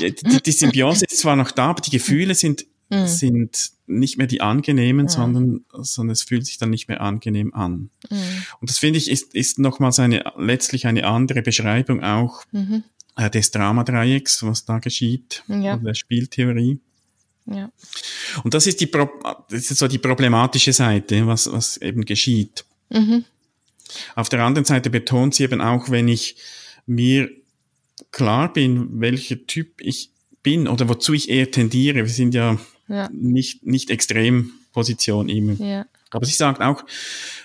die, 0.00 0.42
die, 0.42 0.52
Symbiose 0.52 1.04
ist 1.04 1.18
zwar 1.18 1.36
noch 1.36 1.52
da, 1.52 1.70
aber 1.70 1.80
die 1.80 1.90
Gefühle 1.90 2.34
sind, 2.34 2.66
mhm. 2.90 3.06
sind 3.06 3.70
nicht 3.88 4.18
mehr 4.18 4.26
die 4.26 4.40
angenehmen, 4.40 5.06
mhm. 5.06 5.08
sondern, 5.08 5.64
sondern 5.72 6.12
es 6.12 6.22
fühlt 6.22 6.46
sich 6.46 6.58
dann 6.58 6.70
nicht 6.70 6.88
mehr 6.88 7.00
angenehm 7.00 7.54
an. 7.54 7.90
Mhm. 8.10 8.44
Und 8.60 8.70
das 8.70 8.78
finde 8.78 8.98
ich 8.98 9.10
ist, 9.10 9.34
ist 9.34 9.58
nochmals 9.58 9.98
eine, 9.98 10.24
letztlich 10.36 10.86
eine 10.86 11.06
andere 11.06 11.42
Beschreibung 11.42 12.02
auch 12.02 12.44
mhm. 12.52 12.84
äh, 13.16 13.30
des 13.30 13.50
Dramadreiecks, 13.50 14.42
was 14.44 14.64
da 14.64 14.78
geschieht, 14.78 15.42
ja. 15.48 15.76
der 15.76 15.94
Spieltheorie. 15.94 16.80
Ja. 17.46 17.70
Und 18.44 18.54
das 18.54 18.66
ist 18.66 18.80
die, 18.80 18.86
Pro 18.86 19.08
das 19.50 19.70
ist 19.70 19.78
so 19.78 19.88
die 19.88 19.98
problematische 19.98 20.72
Seite, 20.72 21.26
was, 21.26 21.50
was 21.50 21.78
eben 21.78 22.04
geschieht. 22.04 22.64
Mhm. 22.90 23.24
Auf 24.14 24.28
der 24.28 24.44
anderen 24.44 24.66
Seite 24.66 24.90
betont 24.90 25.34
sie 25.34 25.44
eben 25.44 25.60
auch, 25.60 25.88
wenn 25.90 26.08
ich 26.08 26.36
mir 26.86 27.30
klar 28.12 28.52
bin, 28.52 29.00
welcher 29.00 29.46
Typ 29.46 29.80
ich 29.80 30.10
bin 30.42 30.68
oder 30.68 30.88
wozu 30.88 31.14
ich 31.14 31.28
eher 31.28 31.50
tendiere. 31.50 31.96
Wir 31.96 32.08
sind 32.08 32.34
ja, 32.34 32.58
ja. 32.88 33.08
nicht, 33.12 33.66
nicht 33.66 33.90
Extremposition 33.90 35.28
immer. 35.28 35.54
Ja. 35.54 35.86
Aber 36.10 36.26
sie 36.26 36.32
sagt 36.32 36.60
auch, 36.62 36.84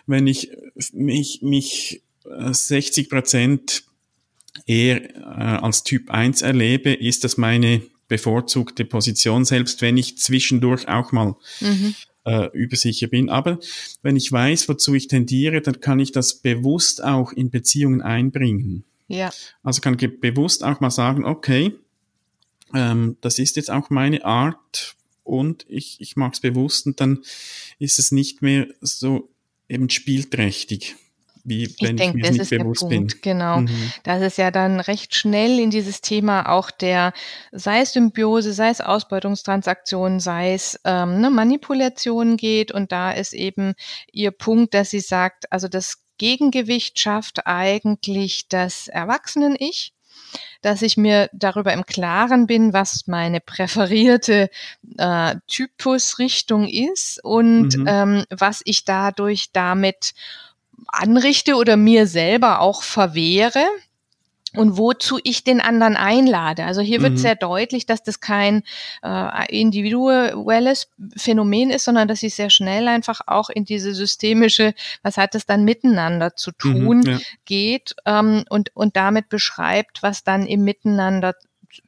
wenn 0.08 0.28
ich 0.28 0.52
mich, 0.94 1.42
mich 1.42 2.02
60 2.26 3.06
äh, 3.06 3.10
Prozent 3.10 3.84
eher 4.66 5.16
äh, 5.16 5.20
als 5.20 5.84
Typ 5.84 6.10
1 6.10 6.42
erlebe, 6.42 6.94
ist 6.94 7.24
das 7.24 7.38
meine 7.38 7.82
bevorzugte 8.08 8.86
Position, 8.86 9.46
selbst 9.46 9.82
wenn 9.82 9.98
ich 9.98 10.18
zwischendurch 10.18 10.88
auch 10.88 11.12
mal 11.12 11.36
mhm. 11.60 11.96
äh, 12.26 12.50
übersicher 12.54 13.08
bin. 13.08 13.30
Aber 13.30 13.60
wenn 14.02 14.16
ich 14.16 14.32
weiß, 14.32 14.70
wozu 14.70 14.94
ich 14.94 15.08
tendiere, 15.08 15.62
dann 15.62 15.82
kann 15.82 16.00
ich 16.00 16.12
das 16.12 16.36
bewusst 16.36 17.04
auch 17.04 17.32
in 17.32 17.50
Beziehungen 17.50 18.02
einbringen. 18.02 18.84
Ja. 19.08 19.32
Also 19.64 19.82
kann 19.82 19.98
ich 20.00 20.20
bewusst 20.20 20.64
auch 20.64 20.80
mal 20.80 20.92
sagen, 20.92 21.26
okay, 21.26 21.74
ähm, 22.74 23.18
das 23.22 23.40
ist 23.40 23.56
jetzt 23.56 23.72
auch 23.72 23.90
meine 23.90 24.24
Art 24.26 24.96
und 25.24 25.66
ich, 25.70 26.00
ich 26.00 26.16
mag 26.16 26.34
es 26.34 26.40
bewusst 26.40 26.86
und 26.86 27.00
dann 27.00 27.24
ist 27.80 28.00
es 28.00 28.12
nicht 28.12 28.42
mehr 28.42 28.68
so 28.82 29.30
eben 29.70 29.90
spielträchtig. 29.90 30.96
Wie 31.46 31.76
wenn 31.82 31.98
ich 31.98 32.02
denke, 32.02 32.22
das 32.22 32.38
ist 32.38 32.52
der 32.52 32.60
Punkt, 32.60 32.88
bin. 32.88 33.08
genau. 33.22 33.58
Mhm. 33.58 33.92
Das 34.04 34.22
ist 34.22 34.38
ja 34.38 34.50
dann 34.50 34.80
recht 34.80 35.14
schnell 35.14 35.60
in 35.60 35.72
dieses 35.72 36.00
Thema 36.00 36.50
auch 36.50 36.72
der, 36.72 37.12
sei 37.52 37.82
es 37.82 37.92
Symbiose, 37.92 38.54
sei 38.54 38.70
es 38.70 38.80
Ausbeutungstransaktionen, 38.80 40.22
sei 40.22 40.54
es 40.54 40.80
ähm, 40.86 41.20
ne, 41.20 41.30
Manipulation 41.30 42.38
geht 42.38 42.72
und 42.72 42.94
da 42.94 43.12
ist 43.12 43.34
eben 43.34 43.74
ihr 44.14 44.32
Punkt, 44.32 44.74
dass 44.74 44.92
sie 44.92 45.02
sagt, 45.02 45.52
also 45.52 45.68
das 45.68 46.04
Gegengewicht 46.18 46.98
schafft 47.00 47.46
eigentlich 47.46 48.48
das 48.48 48.88
Erwachsenen-Ich, 48.88 49.93
dass 50.62 50.82
ich 50.82 50.98
mir 50.98 51.30
darüber 51.34 51.74
im 51.74 51.86
Klaren 51.86 52.48
bin, 52.48 52.74
was 52.74 53.08
meine 53.08 53.40
präferierte 53.40 54.50
äh, 54.98 55.36
Typusrichtung 55.48 56.68
ist 56.68 57.24
und 57.24 57.78
mhm. 57.78 57.86
ähm, 57.88 58.24
was 58.30 58.62
ich 58.66 58.86
dadurch 58.86 59.52
damit 59.52 60.14
anrichte 60.88 61.56
oder 61.56 61.78
mir 61.78 62.08
selber 62.08 62.60
auch 62.60 62.84
verwehre 62.84 63.66
und 64.56 64.78
wozu 64.78 65.20
ich 65.24 65.44
den 65.44 65.62
anderen 65.62 65.96
einlade. 65.96 66.66
Also 66.66 66.82
hier 66.82 67.02
wird 67.02 67.14
mhm. 67.14 67.18
sehr 67.18 67.36
deutlich, 67.36 67.86
dass 67.86 68.04
das 68.04 68.20
kein 68.20 68.64
äh, 69.02 69.60
individuelles 69.60 70.90
Phänomen 71.16 71.70
ist, 71.70 71.86
sondern 71.86 72.08
dass 72.08 72.24
ich 72.24 72.36
sehr 72.36 72.50
schnell 72.50 72.88
einfach 72.88 73.22
auch 73.28 73.50
in 73.50 73.66
diese 73.66 73.94
systemische, 73.94 74.74
was 75.02 75.18
hat 75.18 75.36
es 75.36 75.46
dann 75.46 75.64
miteinander 75.64 76.36
zu 76.36 76.52
mhm, 76.52 76.58
tun, 76.58 76.98
mhm, 77.00 77.10
ja. 77.10 77.20
geht 77.46 77.96
ähm, 78.06 78.44
und, 78.50 78.76
und 78.76 78.96
damit 78.96 79.30
beschreibt, 79.30 80.04
was 80.04 80.24
dann 80.24 80.46
im 80.46 80.64
Miteinander 80.64 81.34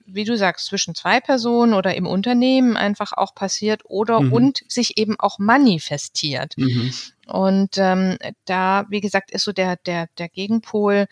wie 0.07 0.23
du 0.23 0.37
sagst, 0.37 0.67
zwischen 0.67 0.95
zwei 0.95 1.19
Personen 1.19 1.73
oder 1.73 1.95
im 1.95 2.07
Unternehmen 2.07 2.77
einfach 2.77 3.13
auch 3.13 3.35
passiert 3.35 3.81
oder 3.85 4.19
mhm. 4.19 4.33
und 4.33 4.63
sich 4.67 4.97
eben 4.97 5.19
auch 5.19 5.39
manifestiert. 5.39 6.57
Mhm. 6.57 6.91
Und 7.27 7.77
ähm, 7.77 8.17
da, 8.45 8.85
wie 8.89 9.01
gesagt, 9.01 9.31
ist 9.31 9.43
so 9.43 9.51
der, 9.51 9.77
der, 9.77 10.07
der 10.17 10.29
Gegenpol 10.29 11.07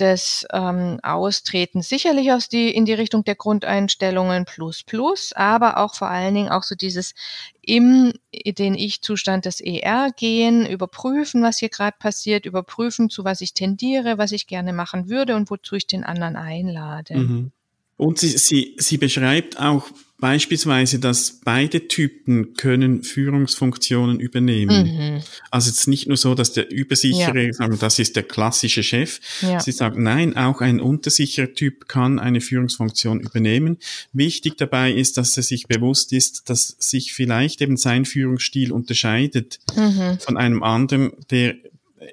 des 0.00 0.46
ähm, 0.52 0.98
Austretens 1.02 1.88
sicherlich 1.88 2.32
aus 2.32 2.48
die, 2.48 2.70
in 2.70 2.84
die 2.84 2.94
Richtung 2.94 3.24
der 3.24 3.34
Grundeinstellungen 3.34 4.44
plus 4.44 4.82
plus, 4.82 5.32
aber 5.34 5.78
auch 5.78 5.94
vor 5.94 6.08
allen 6.08 6.34
Dingen 6.34 6.48
auch 6.48 6.62
so 6.62 6.74
dieses 6.74 7.14
im 7.62 8.12
den 8.32 8.74
Ich-Zustand 8.74 9.44
des 9.44 9.60
ER 9.60 10.10
gehen, 10.16 10.66
überprüfen, 10.66 11.42
was 11.42 11.58
hier 11.58 11.68
gerade 11.68 11.96
passiert, 11.98 12.46
überprüfen, 12.46 13.10
zu 13.10 13.24
was 13.24 13.40
ich 13.40 13.54
tendiere, 13.54 14.18
was 14.18 14.32
ich 14.32 14.46
gerne 14.46 14.72
machen 14.72 15.08
würde 15.08 15.36
und 15.36 15.50
wozu 15.50 15.74
ich 15.74 15.86
den 15.86 16.04
anderen 16.04 16.36
einlade. 16.36 17.16
Mhm. 17.16 17.52
Und 17.98 18.18
sie, 18.18 18.28
sie, 18.28 18.76
sie 18.78 18.96
beschreibt 18.96 19.60
auch 19.60 19.90
beispielsweise, 20.20 20.98
dass 20.98 21.40
beide 21.44 21.86
Typen 21.86 22.54
können 22.54 23.02
Führungsfunktionen 23.02 24.18
übernehmen. 24.20 24.86
Mhm. 24.86 25.22
Also 25.50 25.70
es 25.70 25.78
ist 25.78 25.86
nicht 25.88 26.08
nur 26.08 26.16
so, 26.16 26.34
dass 26.34 26.52
der 26.52 26.70
Übersichere, 26.70 27.50
ja. 27.56 27.68
das 27.68 27.98
ist 27.98 28.16
der 28.16 28.22
klassische 28.22 28.82
Chef. 28.82 29.20
Ja. 29.42 29.60
Sie 29.60 29.72
sagt, 29.72 29.96
nein, 29.96 30.36
auch 30.36 30.60
ein 30.60 30.80
untersicherer 30.80 31.52
Typ 31.54 31.88
kann 31.88 32.18
eine 32.18 32.40
Führungsfunktion 32.40 33.20
übernehmen. 33.20 33.78
Wichtig 34.12 34.56
dabei 34.56 34.92
ist, 34.92 35.16
dass 35.16 35.36
er 35.36 35.42
sich 35.44 35.66
bewusst 35.66 36.12
ist, 36.12 36.48
dass 36.50 36.76
sich 36.78 37.12
vielleicht 37.12 37.60
eben 37.60 37.76
sein 37.76 38.04
Führungsstil 38.04 38.72
unterscheidet 38.72 39.60
mhm. 39.76 40.18
von 40.20 40.36
einem 40.36 40.62
anderen, 40.62 41.12
der 41.30 41.56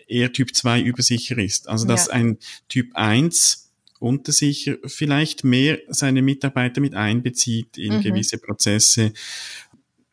eher 0.08 0.32
Typ 0.32 0.56
2 0.56 0.82
übersicher 0.82 1.38
ist. 1.38 1.68
Also 1.70 1.88
dass 1.88 2.08
ja. 2.08 2.14
ein 2.14 2.38
Typ 2.70 2.96
1 2.96 3.65
unter 4.00 4.32
sich 4.32 4.72
vielleicht 4.86 5.44
mehr 5.44 5.80
seine 5.88 6.22
Mitarbeiter 6.22 6.82
mit 6.82 6.94
einbezieht 6.96 7.78
in 7.78 7.98
mhm. 7.98 8.02
gewisse 8.02 8.38
Prozesse. 8.38 9.14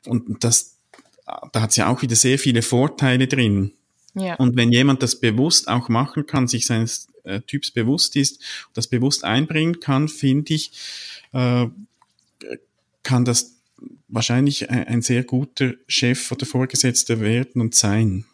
Und 0.07 0.45
das, 0.45 0.77
da 1.53 1.63
hat 1.63 1.71
es 1.71 1.77
ja 1.77 1.89
auch 1.89 2.03
wieder 2.03 2.17
sehr 2.17 2.39
viele 2.39 2.63
Vorteile 2.63 3.27
drin. 3.27 3.73
Ja. 4.15 4.35
Und 4.37 4.57
wenn 4.57 4.73
jemand 4.73 5.03
das 5.03 5.21
bewusst 5.21 5.69
auch 5.69 5.89
machen 5.89 6.27
kann, 6.27 6.47
sich 6.47 6.67
seines 6.67 7.09
äh, 7.25 7.41
Typs 7.41 7.71
bewusst 7.71 8.17
ist, 8.17 8.43
das 8.75 8.87
bewusst 8.87 9.25
einbringen 9.25 9.81
kann, 9.81 10.09
finde 10.09 10.55
ich, 10.55 10.73
äh, 11.33 11.67
kann 13.03 13.25
das 13.25 13.57
wahrscheinlich 14.09 14.71
ein, 14.71 14.85
ein 14.87 15.03
sehr 15.03 15.25
guter 15.25 15.75
Chef 15.89 16.31
oder 16.31 16.47
Vorgesetzter 16.47 17.21
werden 17.21 17.61
und 17.61 17.75
sein. 17.75 18.27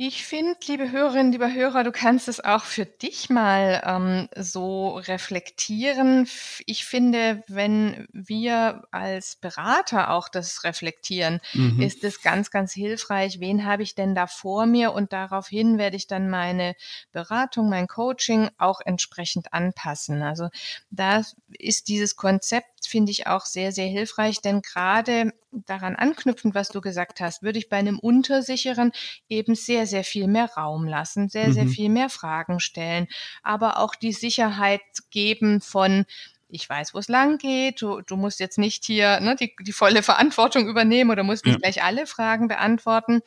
Ich 0.00 0.24
finde, 0.24 0.54
liebe 0.68 0.92
Hörerinnen, 0.92 1.32
lieber 1.32 1.52
Hörer, 1.52 1.82
du 1.82 1.90
kannst 1.90 2.28
es 2.28 2.38
auch 2.38 2.62
für 2.62 2.86
dich 2.86 3.30
mal 3.30 3.82
ähm, 3.84 4.28
so 4.36 4.90
reflektieren. 4.90 6.28
Ich 6.66 6.84
finde, 6.84 7.42
wenn 7.48 8.06
wir 8.12 8.86
als 8.92 9.34
Berater 9.34 10.10
auch 10.10 10.28
das 10.28 10.62
reflektieren, 10.62 11.40
mhm. 11.52 11.82
ist 11.82 12.04
es 12.04 12.22
ganz, 12.22 12.52
ganz 12.52 12.72
hilfreich. 12.72 13.40
Wen 13.40 13.64
habe 13.64 13.82
ich 13.82 13.96
denn 13.96 14.14
da 14.14 14.28
vor 14.28 14.66
mir? 14.66 14.92
Und 14.92 15.12
daraufhin 15.12 15.78
werde 15.78 15.96
ich 15.96 16.06
dann 16.06 16.30
meine 16.30 16.76
Beratung, 17.10 17.68
mein 17.68 17.88
Coaching 17.88 18.50
auch 18.56 18.80
entsprechend 18.80 19.52
anpassen. 19.52 20.22
Also 20.22 20.48
da 20.92 21.22
ist 21.48 21.88
dieses 21.88 22.14
Konzept, 22.14 22.77
finde 22.88 23.12
ich, 23.12 23.26
auch 23.26 23.44
sehr, 23.44 23.72
sehr 23.72 23.86
hilfreich, 23.86 24.40
denn 24.40 24.62
gerade 24.62 25.32
daran 25.50 25.96
anknüpfend, 25.96 26.54
was 26.54 26.68
du 26.68 26.80
gesagt 26.80 27.20
hast, 27.20 27.42
würde 27.42 27.58
ich 27.58 27.68
bei 27.68 27.76
einem 27.76 27.98
Untersicheren 27.98 28.92
eben 29.28 29.54
sehr, 29.54 29.86
sehr 29.86 30.04
viel 30.04 30.26
mehr 30.26 30.50
Raum 30.56 30.86
lassen, 30.86 31.28
sehr, 31.28 31.48
mhm. 31.48 31.52
sehr 31.52 31.66
viel 31.66 31.88
mehr 31.88 32.08
Fragen 32.08 32.60
stellen, 32.60 33.06
aber 33.42 33.78
auch 33.78 33.94
die 33.94 34.12
Sicherheit 34.12 34.80
geben 35.10 35.60
von, 35.60 36.04
ich 36.48 36.68
weiß, 36.68 36.94
wo 36.94 36.98
es 36.98 37.08
lang 37.08 37.38
geht, 37.38 37.82
du, 37.82 38.00
du 38.00 38.16
musst 38.16 38.40
jetzt 38.40 38.58
nicht 38.58 38.84
hier 38.84 39.20
ne, 39.20 39.36
die, 39.36 39.54
die 39.60 39.72
volle 39.72 40.02
Verantwortung 40.02 40.68
übernehmen 40.68 41.10
oder 41.10 41.22
musst 41.22 41.44
nicht 41.44 41.54
ja. 41.54 41.60
gleich 41.60 41.82
alle 41.82 42.06
Fragen 42.06 42.48
beantworten 42.48 43.20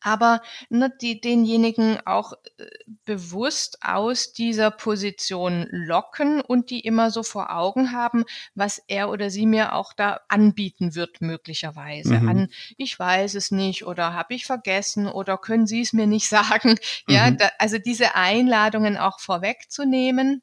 aber 0.00 0.40
ne, 0.68 0.92
die, 1.00 1.20
denjenigen 1.20 1.98
auch 2.06 2.32
äh, 2.58 2.66
bewusst 3.04 3.78
aus 3.82 4.32
dieser 4.32 4.70
Position 4.70 5.66
locken 5.70 6.40
und 6.40 6.70
die 6.70 6.80
immer 6.80 7.10
so 7.10 7.22
vor 7.22 7.50
Augen 7.54 7.92
haben, 7.92 8.24
was 8.54 8.80
er 8.88 9.10
oder 9.10 9.30
sie 9.30 9.46
mir 9.46 9.74
auch 9.74 9.92
da 9.92 10.20
anbieten 10.28 10.94
wird, 10.94 11.20
möglicherweise. 11.20 12.20
Mhm. 12.20 12.28
An, 12.28 12.48
ich 12.76 12.98
weiß 12.98 13.34
es 13.34 13.50
nicht 13.50 13.86
oder 13.86 14.12
habe 14.12 14.34
ich 14.34 14.46
vergessen 14.46 15.06
oder 15.08 15.38
können 15.38 15.66
Sie 15.66 15.80
es 15.80 15.92
mir 15.92 16.06
nicht 16.06 16.28
sagen. 16.28 16.78
Ja, 17.08 17.30
mhm. 17.30 17.38
da, 17.38 17.50
also 17.58 17.78
diese 17.78 18.14
Einladungen 18.14 18.96
auch 18.96 19.20
vorwegzunehmen 19.20 20.42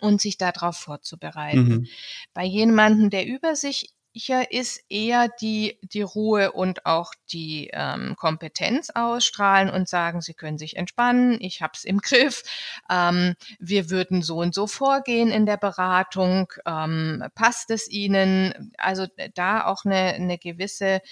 und 0.00 0.20
sich 0.20 0.36
darauf 0.36 0.76
vorzubereiten. 0.76 1.68
Mhm. 1.68 1.86
Bei 2.34 2.44
jemandem, 2.44 3.10
der 3.10 3.26
über 3.26 3.56
sich 3.56 3.95
hier 4.16 4.50
ist 4.50 4.82
eher 4.88 5.28
die, 5.28 5.78
die 5.82 6.00
Ruhe 6.00 6.52
und 6.52 6.86
auch 6.86 7.12
die 7.30 7.68
ähm, 7.74 8.16
Kompetenz 8.16 8.88
ausstrahlen 8.88 9.68
und 9.68 9.90
sagen, 9.90 10.22
Sie 10.22 10.32
können 10.32 10.56
sich 10.56 10.76
entspannen, 10.76 11.36
ich 11.38 11.60
habe 11.60 11.72
es 11.74 11.84
im 11.84 11.98
Griff, 11.98 12.42
ähm, 12.90 13.34
wir 13.58 13.90
würden 13.90 14.22
so 14.22 14.38
und 14.38 14.54
so 14.54 14.66
vorgehen 14.66 15.30
in 15.30 15.44
der 15.44 15.58
Beratung, 15.58 16.50
ähm, 16.64 17.24
passt 17.34 17.70
es 17.70 17.90
Ihnen? 17.90 18.72
Also 18.78 19.06
da 19.34 19.66
auch 19.66 19.84
eine, 19.84 20.14
eine 20.14 20.38
gewisse 20.38 21.02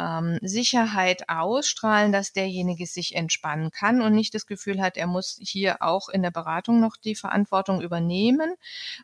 ähm, 0.00 0.38
Sicherheit 0.40 1.28
ausstrahlen, 1.28 2.12
dass 2.12 2.32
derjenige 2.32 2.86
sich 2.86 3.14
entspannen 3.14 3.70
kann 3.70 4.00
und 4.00 4.14
nicht 4.14 4.34
das 4.34 4.46
Gefühl 4.46 4.80
hat, 4.80 4.96
er 4.96 5.06
muss 5.06 5.38
hier 5.40 5.82
auch 5.82 6.08
in 6.08 6.22
der 6.22 6.30
Beratung 6.30 6.80
noch 6.80 6.96
die 6.96 7.14
Verantwortung 7.14 7.82
übernehmen 7.82 8.54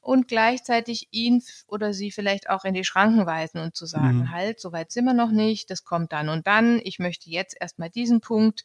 und 0.00 0.28
gleichzeitig 0.28 1.08
ihn 1.10 1.42
oder 1.66 1.92
sie 1.92 2.10
vielleicht 2.10 2.48
auch 2.48 2.64
in 2.64 2.74
die 2.74 2.84
Schranken 2.84 3.26
weisen 3.26 3.60
und 3.60 3.76
zu 3.76 3.86
sagen, 3.86 4.20
mhm. 4.20 4.30
halt, 4.30 4.60
so 4.60 4.72
weit 4.72 4.90
sind 4.90 5.04
wir 5.04 5.14
noch 5.14 5.30
nicht, 5.30 5.70
das 5.70 5.84
kommt 5.84 6.12
dann 6.12 6.28
und 6.28 6.46
dann, 6.46 6.80
ich 6.82 6.98
möchte 6.98 7.28
jetzt 7.28 7.56
erstmal 7.60 7.90
diesen 7.90 8.20
Punkt 8.20 8.64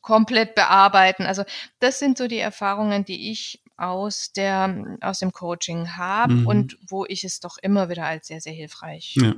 komplett 0.00 0.54
bearbeiten. 0.54 1.24
Also 1.24 1.44
das 1.78 1.98
sind 1.98 2.16
so 2.16 2.26
die 2.26 2.38
Erfahrungen, 2.38 3.04
die 3.04 3.30
ich 3.30 3.62
aus 3.76 4.32
der 4.32 4.98
aus 5.00 5.18
dem 5.18 5.32
Coaching 5.32 5.96
habe 5.96 6.34
mhm. 6.34 6.46
und 6.46 6.78
wo 6.86 7.06
ich 7.06 7.24
es 7.24 7.40
doch 7.40 7.56
immer 7.58 7.88
wieder 7.88 8.04
als 8.04 8.26
sehr 8.26 8.40
sehr 8.40 8.52
hilfreich 8.52 9.16
ja. 9.16 9.34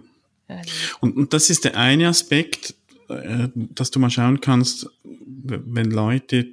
Und, 1.00 1.16
und 1.16 1.32
das 1.32 1.50
ist 1.50 1.64
der 1.64 1.76
eine 1.76 2.08
Aspekt, 2.08 2.74
äh, 3.08 3.48
dass 3.54 3.90
du 3.90 3.98
mal 3.98 4.10
schauen 4.10 4.40
kannst, 4.40 4.88
wenn 5.04 5.90
Leute, 5.90 6.48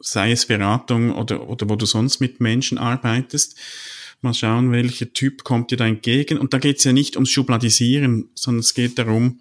sei 0.00 0.32
es 0.32 0.46
Beratung 0.46 1.12
oder, 1.14 1.48
oder 1.48 1.68
wo 1.68 1.76
du 1.76 1.86
sonst 1.86 2.20
mit 2.20 2.40
Menschen 2.40 2.78
arbeitest, 2.78 3.56
mal 4.20 4.34
schauen, 4.34 4.72
welcher 4.72 5.12
Typ 5.12 5.44
kommt 5.44 5.70
dir 5.70 5.76
da 5.76 5.86
entgegen. 5.86 6.38
Und 6.38 6.54
da 6.54 6.58
geht 6.58 6.78
es 6.78 6.84
ja 6.84 6.92
nicht 6.92 7.16
ums 7.16 7.30
Schubladisieren, 7.30 8.30
sondern 8.34 8.60
es 8.60 8.74
geht 8.74 8.98
darum, 8.98 9.40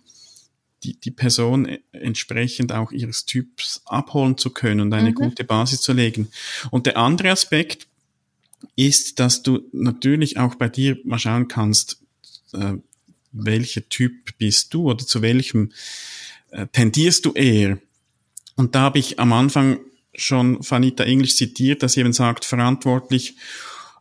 die, 0.83 0.99
die 0.99 1.11
Person 1.11 1.67
e, 1.67 1.79
entsprechend 1.91 2.71
auch 2.71 2.91
ihres 2.91 3.25
Typs 3.25 3.81
abholen 3.85 4.37
zu 4.37 4.49
können 4.49 4.81
und 4.81 4.93
eine 4.93 5.11
mhm. 5.11 5.15
gute 5.15 5.43
Basis 5.43 5.81
zu 5.81 5.93
legen. 5.93 6.29
Und 6.71 6.87
der 6.87 6.97
andere 6.97 7.29
Aspekt 7.29 7.87
ist, 8.75 9.19
dass 9.19 9.43
du 9.43 9.61
natürlich 9.71 10.37
auch 10.37 10.55
bei 10.55 10.69
dir 10.69 10.97
mal 11.03 11.19
schauen 11.19 11.47
kannst, 11.47 12.01
äh, 12.53 12.73
welcher 13.31 13.87
Typ 13.87 14.37
bist 14.37 14.73
du 14.73 14.89
oder 14.89 15.05
zu 15.05 15.21
welchem 15.21 15.71
äh, 16.51 16.67
tendierst 16.67 17.25
du 17.25 17.33
eher? 17.33 17.79
Und 18.55 18.75
da 18.75 18.81
habe 18.81 18.99
ich 18.99 19.19
am 19.19 19.33
Anfang 19.33 19.79
schon 20.13 20.57
Vanita 20.67 21.03
English 21.03 21.35
zitiert, 21.35 21.83
dass 21.83 21.93
sie 21.93 22.01
eben 22.01 22.13
sagt, 22.13 22.45
verantwortlich 22.45 23.35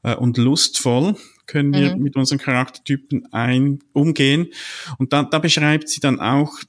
äh, 0.02 0.14
und 0.14 0.36
lustvoll 0.36 1.16
können 1.46 1.72
wir 1.72 1.96
mhm. 1.96 2.02
mit 2.02 2.16
unseren 2.16 2.38
Charaktertypen 2.38 3.32
ein, 3.32 3.80
umgehen. 3.92 4.48
Und 4.98 5.12
da, 5.12 5.24
da 5.24 5.40
beschreibt 5.40 5.88
sie 5.88 6.00
dann 6.00 6.20
auch, 6.20 6.60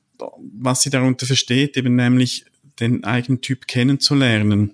was 0.54 0.82
sie 0.82 0.90
darunter 0.90 1.28
versteht, 1.28 1.78
eben 1.78 1.96
nämlich 1.96 2.46
den 2.80 3.04
eigenen 3.04 3.42
Typ 3.42 3.68
kennenzulernen 3.68 4.74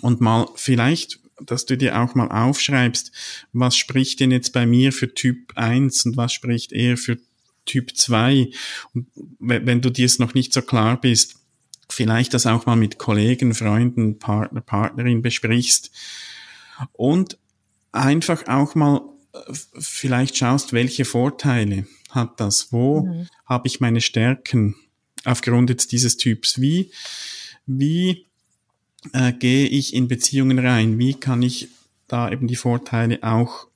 und 0.00 0.20
mal 0.20 0.46
vielleicht 0.54 1.18
dass 1.40 1.66
du 1.66 1.76
dir 1.76 2.00
auch 2.00 2.14
mal 2.14 2.28
aufschreibst, 2.28 3.12
was 3.52 3.76
spricht 3.76 4.20
denn 4.20 4.30
jetzt 4.30 4.52
bei 4.52 4.66
mir 4.66 4.92
für 4.92 5.12
Typ 5.12 5.52
1 5.56 6.06
und 6.06 6.16
was 6.16 6.32
spricht 6.32 6.72
eher 6.72 6.96
für 6.96 7.18
Typ 7.66 7.96
2. 7.96 8.50
Und 8.94 9.08
wenn 9.38 9.80
du 9.80 9.90
dir 9.90 10.06
es 10.06 10.18
noch 10.18 10.34
nicht 10.34 10.52
so 10.52 10.62
klar 10.62 11.00
bist, 11.00 11.36
vielleicht 11.88 12.34
das 12.34 12.46
auch 12.46 12.66
mal 12.66 12.76
mit 12.76 12.98
Kollegen, 12.98 13.54
Freunden, 13.54 14.18
Partner, 14.18 14.60
Partnerin 14.60 15.22
besprichst. 15.22 15.90
Und 16.92 17.38
einfach 17.92 18.46
auch 18.48 18.74
mal 18.74 19.02
äh, 19.32 19.38
vielleicht 19.78 20.36
schaust, 20.36 20.72
welche 20.72 21.04
Vorteile 21.04 21.86
hat 22.10 22.40
das? 22.40 22.72
Wo 22.72 23.02
mhm. 23.02 23.28
habe 23.44 23.68
ich 23.68 23.80
meine 23.80 24.00
Stärken 24.00 24.76
aufgrund 25.24 25.70
jetzt 25.70 25.92
dieses 25.92 26.16
Typs? 26.16 26.60
Wie, 26.60 26.90
wie 27.66 28.25
äh, 29.12 29.32
gehe 29.32 29.66
ich 29.66 29.94
in 29.94 30.08
Beziehungen 30.08 30.58
rein? 30.58 30.98
Wie 30.98 31.14
kann 31.14 31.42
ich 31.42 31.68
da 32.08 32.30
eben 32.30 32.46
die 32.46 32.56
Vorteile 32.56 33.18
auch, 33.22 33.68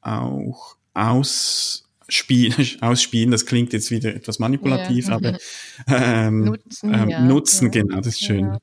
auch 0.00 0.76
ausspielen, 0.94 2.68
ausspielen? 2.80 3.30
Das 3.30 3.46
klingt 3.46 3.72
jetzt 3.72 3.90
wieder 3.90 4.14
etwas 4.14 4.38
manipulativ, 4.38 5.08
ja. 5.08 5.14
aber 5.14 5.38
ähm, 5.88 6.44
nutzen, 6.44 6.94
ähm, 6.94 7.08
ja. 7.08 7.20
nutzen, 7.20 7.70
genau, 7.70 7.96
das 7.98 8.08
ist 8.14 8.24
schön. 8.24 8.46
Ja. 8.46 8.58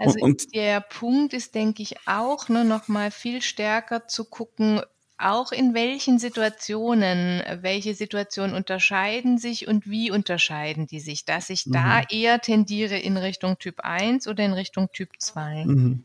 Also 0.00 0.20
und, 0.20 0.22
und, 0.22 0.54
der 0.54 0.80
Punkt 0.80 1.32
ist, 1.32 1.54
denke 1.54 1.82
ich, 1.82 1.96
auch 2.06 2.48
ne, 2.48 2.64
noch 2.64 2.88
mal 2.88 3.10
viel 3.10 3.42
stärker 3.42 4.06
zu 4.08 4.24
gucken, 4.24 4.80
auch 5.18 5.52
in 5.52 5.74
welchen 5.74 6.18
Situationen, 6.18 7.42
welche 7.60 7.94
Situationen 7.94 8.54
unterscheiden 8.54 9.38
sich 9.38 9.66
und 9.66 9.88
wie 9.90 10.10
unterscheiden 10.10 10.86
die 10.86 11.00
sich, 11.00 11.24
dass 11.24 11.50
ich 11.50 11.66
mhm. 11.66 11.72
da 11.72 12.02
eher 12.08 12.40
tendiere 12.40 12.98
in 12.98 13.16
Richtung 13.16 13.58
Typ 13.58 13.80
1 13.80 14.28
oder 14.28 14.44
in 14.44 14.52
Richtung 14.52 14.88
Typ 14.92 15.10
2. 15.18 15.64
Mhm. 15.66 16.04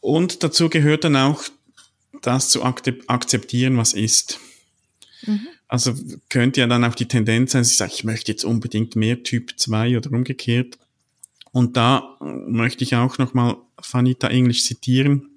Und 0.00 0.42
dazu 0.42 0.68
gehört 0.68 1.04
dann 1.04 1.16
auch 1.16 1.42
das 2.22 2.50
zu 2.50 2.64
akzeptieren, 2.64 3.76
was 3.76 3.92
ist. 3.92 4.40
Mhm. 5.22 5.48
Also 5.68 5.94
könnte 6.28 6.60
ja 6.60 6.66
dann 6.66 6.84
auch 6.84 6.94
die 6.94 7.08
Tendenz 7.08 7.52
sein, 7.52 7.62
ich 7.62 7.76
sage, 7.76 7.92
ich 7.94 8.04
möchte 8.04 8.30
jetzt 8.30 8.44
unbedingt 8.44 8.96
mehr 8.96 9.22
Typ 9.22 9.54
2 9.56 9.96
oder 9.96 10.10
umgekehrt. 10.10 10.78
Und 11.52 11.76
da 11.76 12.16
möchte 12.20 12.84
ich 12.84 12.96
auch 12.96 13.18
nochmal 13.18 13.56
Fanita 13.80 14.28
Englisch 14.28 14.64
zitieren. 14.64 15.30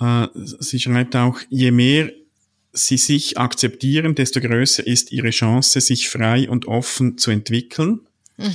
Äh, 0.00 0.28
sie 0.34 0.80
schreibt 0.80 1.16
auch, 1.16 1.40
je 1.48 1.70
mehr 1.70 2.10
sie 2.72 2.98
sich 2.98 3.38
akzeptieren, 3.38 4.14
desto 4.14 4.40
größer 4.40 4.86
ist 4.86 5.12
ihre 5.12 5.30
Chance, 5.30 5.80
sich 5.80 6.08
frei 6.08 6.48
und 6.48 6.66
offen 6.66 7.18
zu 7.18 7.30
entwickeln. 7.30 8.00
Mhm. 8.36 8.52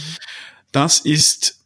Das 0.71 0.99
ist 0.99 1.57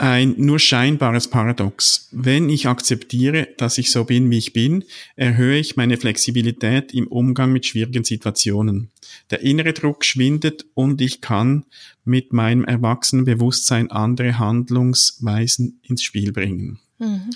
ein 0.00 0.34
nur 0.38 0.58
scheinbares 0.58 1.28
Paradox. 1.28 2.08
Wenn 2.10 2.48
ich 2.48 2.66
akzeptiere, 2.66 3.48
dass 3.58 3.76
ich 3.76 3.90
so 3.90 4.04
bin, 4.04 4.30
wie 4.30 4.38
ich 4.38 4.54
bin, 4.54 4.84
erhöhe 5.14 5.58
ich 5.58 5.76
meine 5.76 5.98
Flexibilität 5.98 6.94
im 6.94 7.06
Umgang 7.06 7.52
mit 7.52 7.66
schwierigen 7.66 8.04
Situationen. 8.04 8.90
Der 9.30 9.40
innere 9.40 9.74
Druck 9.74 10.04
schwindet 10.04 10.64
und 10.72 11.02
ich 11.02 11.20
kann 11.20 11.66
mit 12.04 12.32
meinem 12.32 12.64
erwachsenen 12.64 13.26
Bewusstsein 13.26 13.90
andere 13.90 14.38
Handlungsweisen 14.38 15.80
ins 15.82 16.02
Spiel 16.02 16.32
bringen. 16.32 16.80
Mhm. 17.00 17.30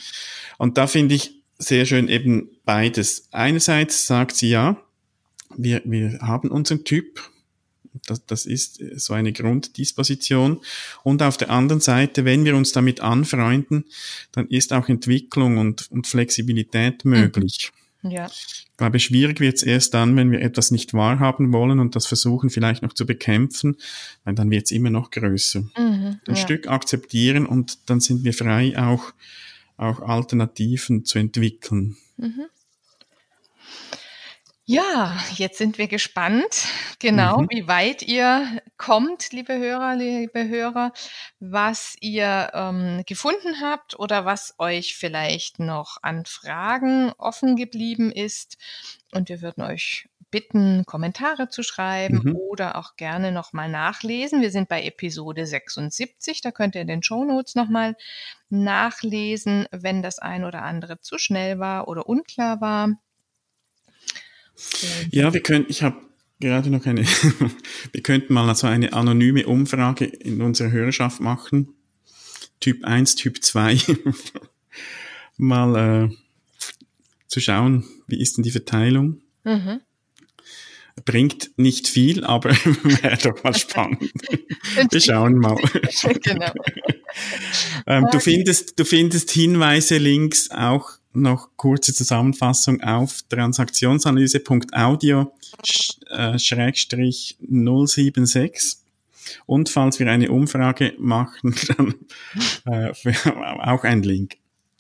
Und 0.59 0.79
da 0.79 0.87
finde 0.87 1.17
ich 1.17 1.43
sehr 1.59 1.87
schön 1.87 2.09
eben 2.09 2.51
beides. 2.65 3.29
Einerseits 3.33 4.07
sagt 4.07 4.37
sie 4.37 4.51
ja, 4.51 4.77
wir, 5.57 5.83
wir 5.85 6.19
haben 6.21 6.51
unseren 6.51 6.85
Typ, 6.85 7.21
das, 8.07 8.27
das 8.27 8.47
ist 8.47 8.83
so 8.97 9.15
eine 9.15 9.33
Grunddisposition. 9.33 10.61
Und 11.03 11.23
auf 11.23 11.37
der 11.37 11.51
anderen 11.51 11.81
Seite, 11.81 12.25
wenn 12.25 12.45
wir 12.45 12.57
uns 12.57 12.73
damit 12.73 13.01
anfreunden, 13.01 13.85
dann 14.33 14.49
ist 14.49 14.73
auch 14.73 14.89
Entwicklung 14.89 15.59
und, 15.59 15.91
und 15.91 16.07
Flexibilität 16.07 17.05
möglich. 17.05 17.73
Ja. 18.03 18.27
Ich 18.27 18.77
glaube, 18.77 18.99
schwierig 18.99 19.41
wird 19.41 19.57
es 19.57 19.63
erst 19.63 19.95
dann, 19.95 20.17
wenn 20.17 20.31
wir 20.31 20.43
etwas 20.43 20.71
nicht 20.71 20.93
wahrhaben 20.93 21.53
wollen 21.53 21.79
und 21.79 21.97
das 21.97 22.07
versuchen 22.07 22.51
vielleicht 22.51 22.83
noch 22.83 22.93
zu 22.93 23.07
bekämpfen, 23.07 23.77
weil 24.25 24.35
dann 24.35 24.51
wird 24.51 24.65
es 24.67 24.73
immer 24.73 24.91
noch 24.91 25.11
größer. 25.11 25.61
Mhm, 25.61 25.71
Ein 25.77 26.21
ja. 26.27 26.37
Stück 26.37 26.67
akzeptieren 26.67 27.47
und 27.47 27.79
dann 27.89 28.01
sind 28.01 28.25
wir 28.25 28.35
frei, 28.35 28.77
auch 28.77 29.15
auch 29.77 30.01
Alternativen 30.01 31.05
zu 31.05 31.19
entwickeln. 31.19 31.97
Mhm. 32.17 32.47
Ja, 34.67 35.15
jetzt 35.35 35.59
sind 35.59 35.77
wir 35.77 35.89
gespannt, 35.89 36.65
genau, 36.99 37.43
mhm. 37.43 37.49
wie 37.51 37.69
weit 37.69 38.01
ihr 38.01 38.63
kommt, 38.79 39.31
liebe 39.31 39.59
Hörer, 39.59 39.95
liebe 39.95 40.49
Hörer, 40.49 40.95
was 41.39 41.97
ihr 42.01 42.51
ähm, 42.55 43.03
gefunden 43.05 43.61
habt 43.61 43.99
oder 43.99 44.25
was 44.25 44.55
euch 44.57 44.97
vielleicht 44.97 45.59
noch 45.59 45.99
an 46.01 46.25
Fragen 46.25 47.13
offen 47.19 47.57
geblieben 47.57 48.11
ist. 48.11 48.57
Und 49.13 49.29
wir 49.29 49.43
würden 49.43 49.63
euch 49.63 50.09
bitten, 50.35 50.85
Kommentare 50.85 51.49
zu 51.49 51.63
schreiben 51.63 52.23
mhm. 52.25 52.35
oder 52.35 52.75
auch 52.75 52.97
gerne 52.97 53.31
nochmal 53.31 53.69
nachlesen. 53.69 54.43
Wir 54.43 54.51
sind 54.51 54.69
bei 54.69 54.83
Episode 54.83 55.47
76, 55.47 56.41
da 56.41 56.51
könnt 56.51 56.75
ihr 56.75 56.81
in 56.81 56.89
den 56.89 57.05
Show 57.05 57.25
Notes 57.25 57.55
nochmal 57.55 57.95
nachlesen, 58.51 59.67
wenn 59.71 60.03
das 60.03 60.19
ein 60.19 60.43
oder 60.43 60.63
andere 60.63 61.01
zu 61.01 61.19
schnell 61.19 61.61
war 61.61 61.87
oder 61.87 62.09
unklar 62.09 62.61
war. 62.61 63.01
Ja, 65.13 65.33
wir 65.33 65.41
können, 65.41 65.67
ich 65.69 65.85
habe 65.85 65.99
gerade 66.41 66.69
noch 66.69 66.85
eine, 66.85 67.05
wir 67.93 68.03
könnten 68.03 68.35
mal 68.35 68.49
also 68.49 68.67
eine 68.67 68.93
anonyme 68.93 69.47
Umfrage 69.47 70.05
in 70.05 70.43
unserer 70.43 70.73
Hörerschaft 70.73 71.21
machen. 71.21 71.77
Typ 72.59 72.85
1, 72.85 73.15
Typ 73.15 73.41
2. 73.41 73.79
mal 75.37 76.11
äh, 76.11 76.17
zu 77.29 77.39
schauen, 77.39 77.85
wie 78.09 78.21
ist 78.21 78.37
denn 78.37 78.43
die 78.43 78.51
Verteilung. 78.51 79.21
Mhm. 79.45 79.81
Bringt 81.05 81.51
nicht 81.57 81.89
viel, 81.89 82.25
aber 82.25 82.51
wäre 82.83 83.19
doch 83.19 83.43
mal 83.43 83.55
spannend. 83.55 84.13
Wir 84.91 85.01
schauen 85.01 85.39
mal. 85.39 85.57
genau. 86.23 86.53
ähm, 87.87 88.07
du, 88.11 88.21
findest, 88.21 88.79
du 88.79 88.85
findest 88.85 89.31
Hinweise, 89.33 89.99
Links 89.99 90.51
auch 90.51 90.99
noch 91.15 91.49
kurze 91.57 91.95
Zusammenfassung 91.95 92.83
auf 92.83 93.23
transaktionsanalyse.audio 93.29 95.33
äh, 96.11 96.39
Schrägstrich 96.39 97.39
076. 97.41 98.77
Und 99.47 99.71
falls 99.71 99.99
wir 99.99 100.11
eine 100.11 100.31
Umfrage 100.31 100.93
machen, 100.99 101.55
dann 101.77 101.95
äh, 102.67 102.93
auch 103.63 103.85
ein 103.85 104.03
Link. 104.03 104.37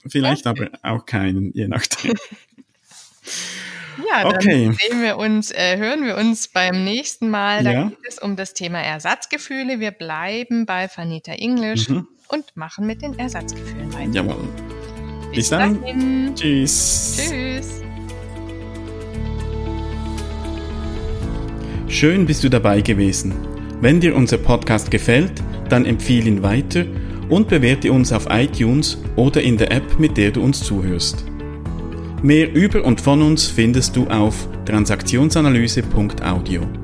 Vielleicht 0.07 0.47
aber 0.47 0.69
auch 0.83 1.07
keinen, 1.07 1.51
je 1.55 1.67
nachdem. 1.67 2.13
Ja, 4.11 4.25
dann 4.25 4.37
okay. 4.37 4.73
sehen 4.73 5.03
wir 5.03 5.17
uns, 5.17 5.51
äh, 5.51 5.77
hören 5.77 6.05
wir 6.05 6.17
uns 6.17 6.49
beim 6.49 6.85
nächsten 6.85 7.31
Mal. 7.31 7.65
Da 7.65 7.73
ja. 7.73 7.85
geht 7.85 7.99
es 8.09 8.19
um 8.19 8.37
das 8.37 8.55
Thema 8.55 8.81
Ersatzgefühle. 8.81 9.81
Wir 9.81 9.91
bleiben 9.91 10.67
bei 10.67 10.89
Vanita 10.95 11.33
English 11.33 11.89
mhm. 11.89 12.09
und 12.29 12.57
machen 12.57 12.87
mit 12.87 13.03
den 13.03 13.19
Ersatzgefühlen 13.19 13.93
weiter. 13.93 14.11
Jawohl. 14.13 14.49
Bis, 15.31 15.37
Bis 15.37 15.51
dann. 15.51 15.81
Dahin. 15.81 16.35
Tschüss. 16.35 17.29
Tschüss. 17.29 17.81
Schön 21.89 22.27
bist 22.27 22.43
du 22.43 22.49
dabei 22.49 22.81
gewesen. 22.81 23.35
Wenn 23.81 24.01
dir 24.01 24.17
unser 24.17 24.39
Podcast 24.39 24.91
gefällt, 24.91 25.43
dann 25.69 25.87
empfehle 25.87 26.29
ihn 26.29 26.43
weiter 26.43 26.85
und 27.29 27.49
bewerte 27.49 27.93
uns 27.93 28.13
auf 28.13 28.27
iTunes 28.31 28.99
oder 29.17 29.43
in 29.43 29.57
der 29.57 29.71
App, 29.71 29.99
mit 29.99 30.17
der 30.17 30.31
du 30.31 30.43
uns 30.43 30.63
zuhörst. 30.63 31.25
Mehr 32.25 32.55
über 32.55 32.87
und 32.87 33.03
von 33.03 33.21
uns 33.21 33.49
findest 33.49 33.97
du 33.97 34.07
auf 34.07 34.49
transaktionsanalyse.audio. 34.65 36.84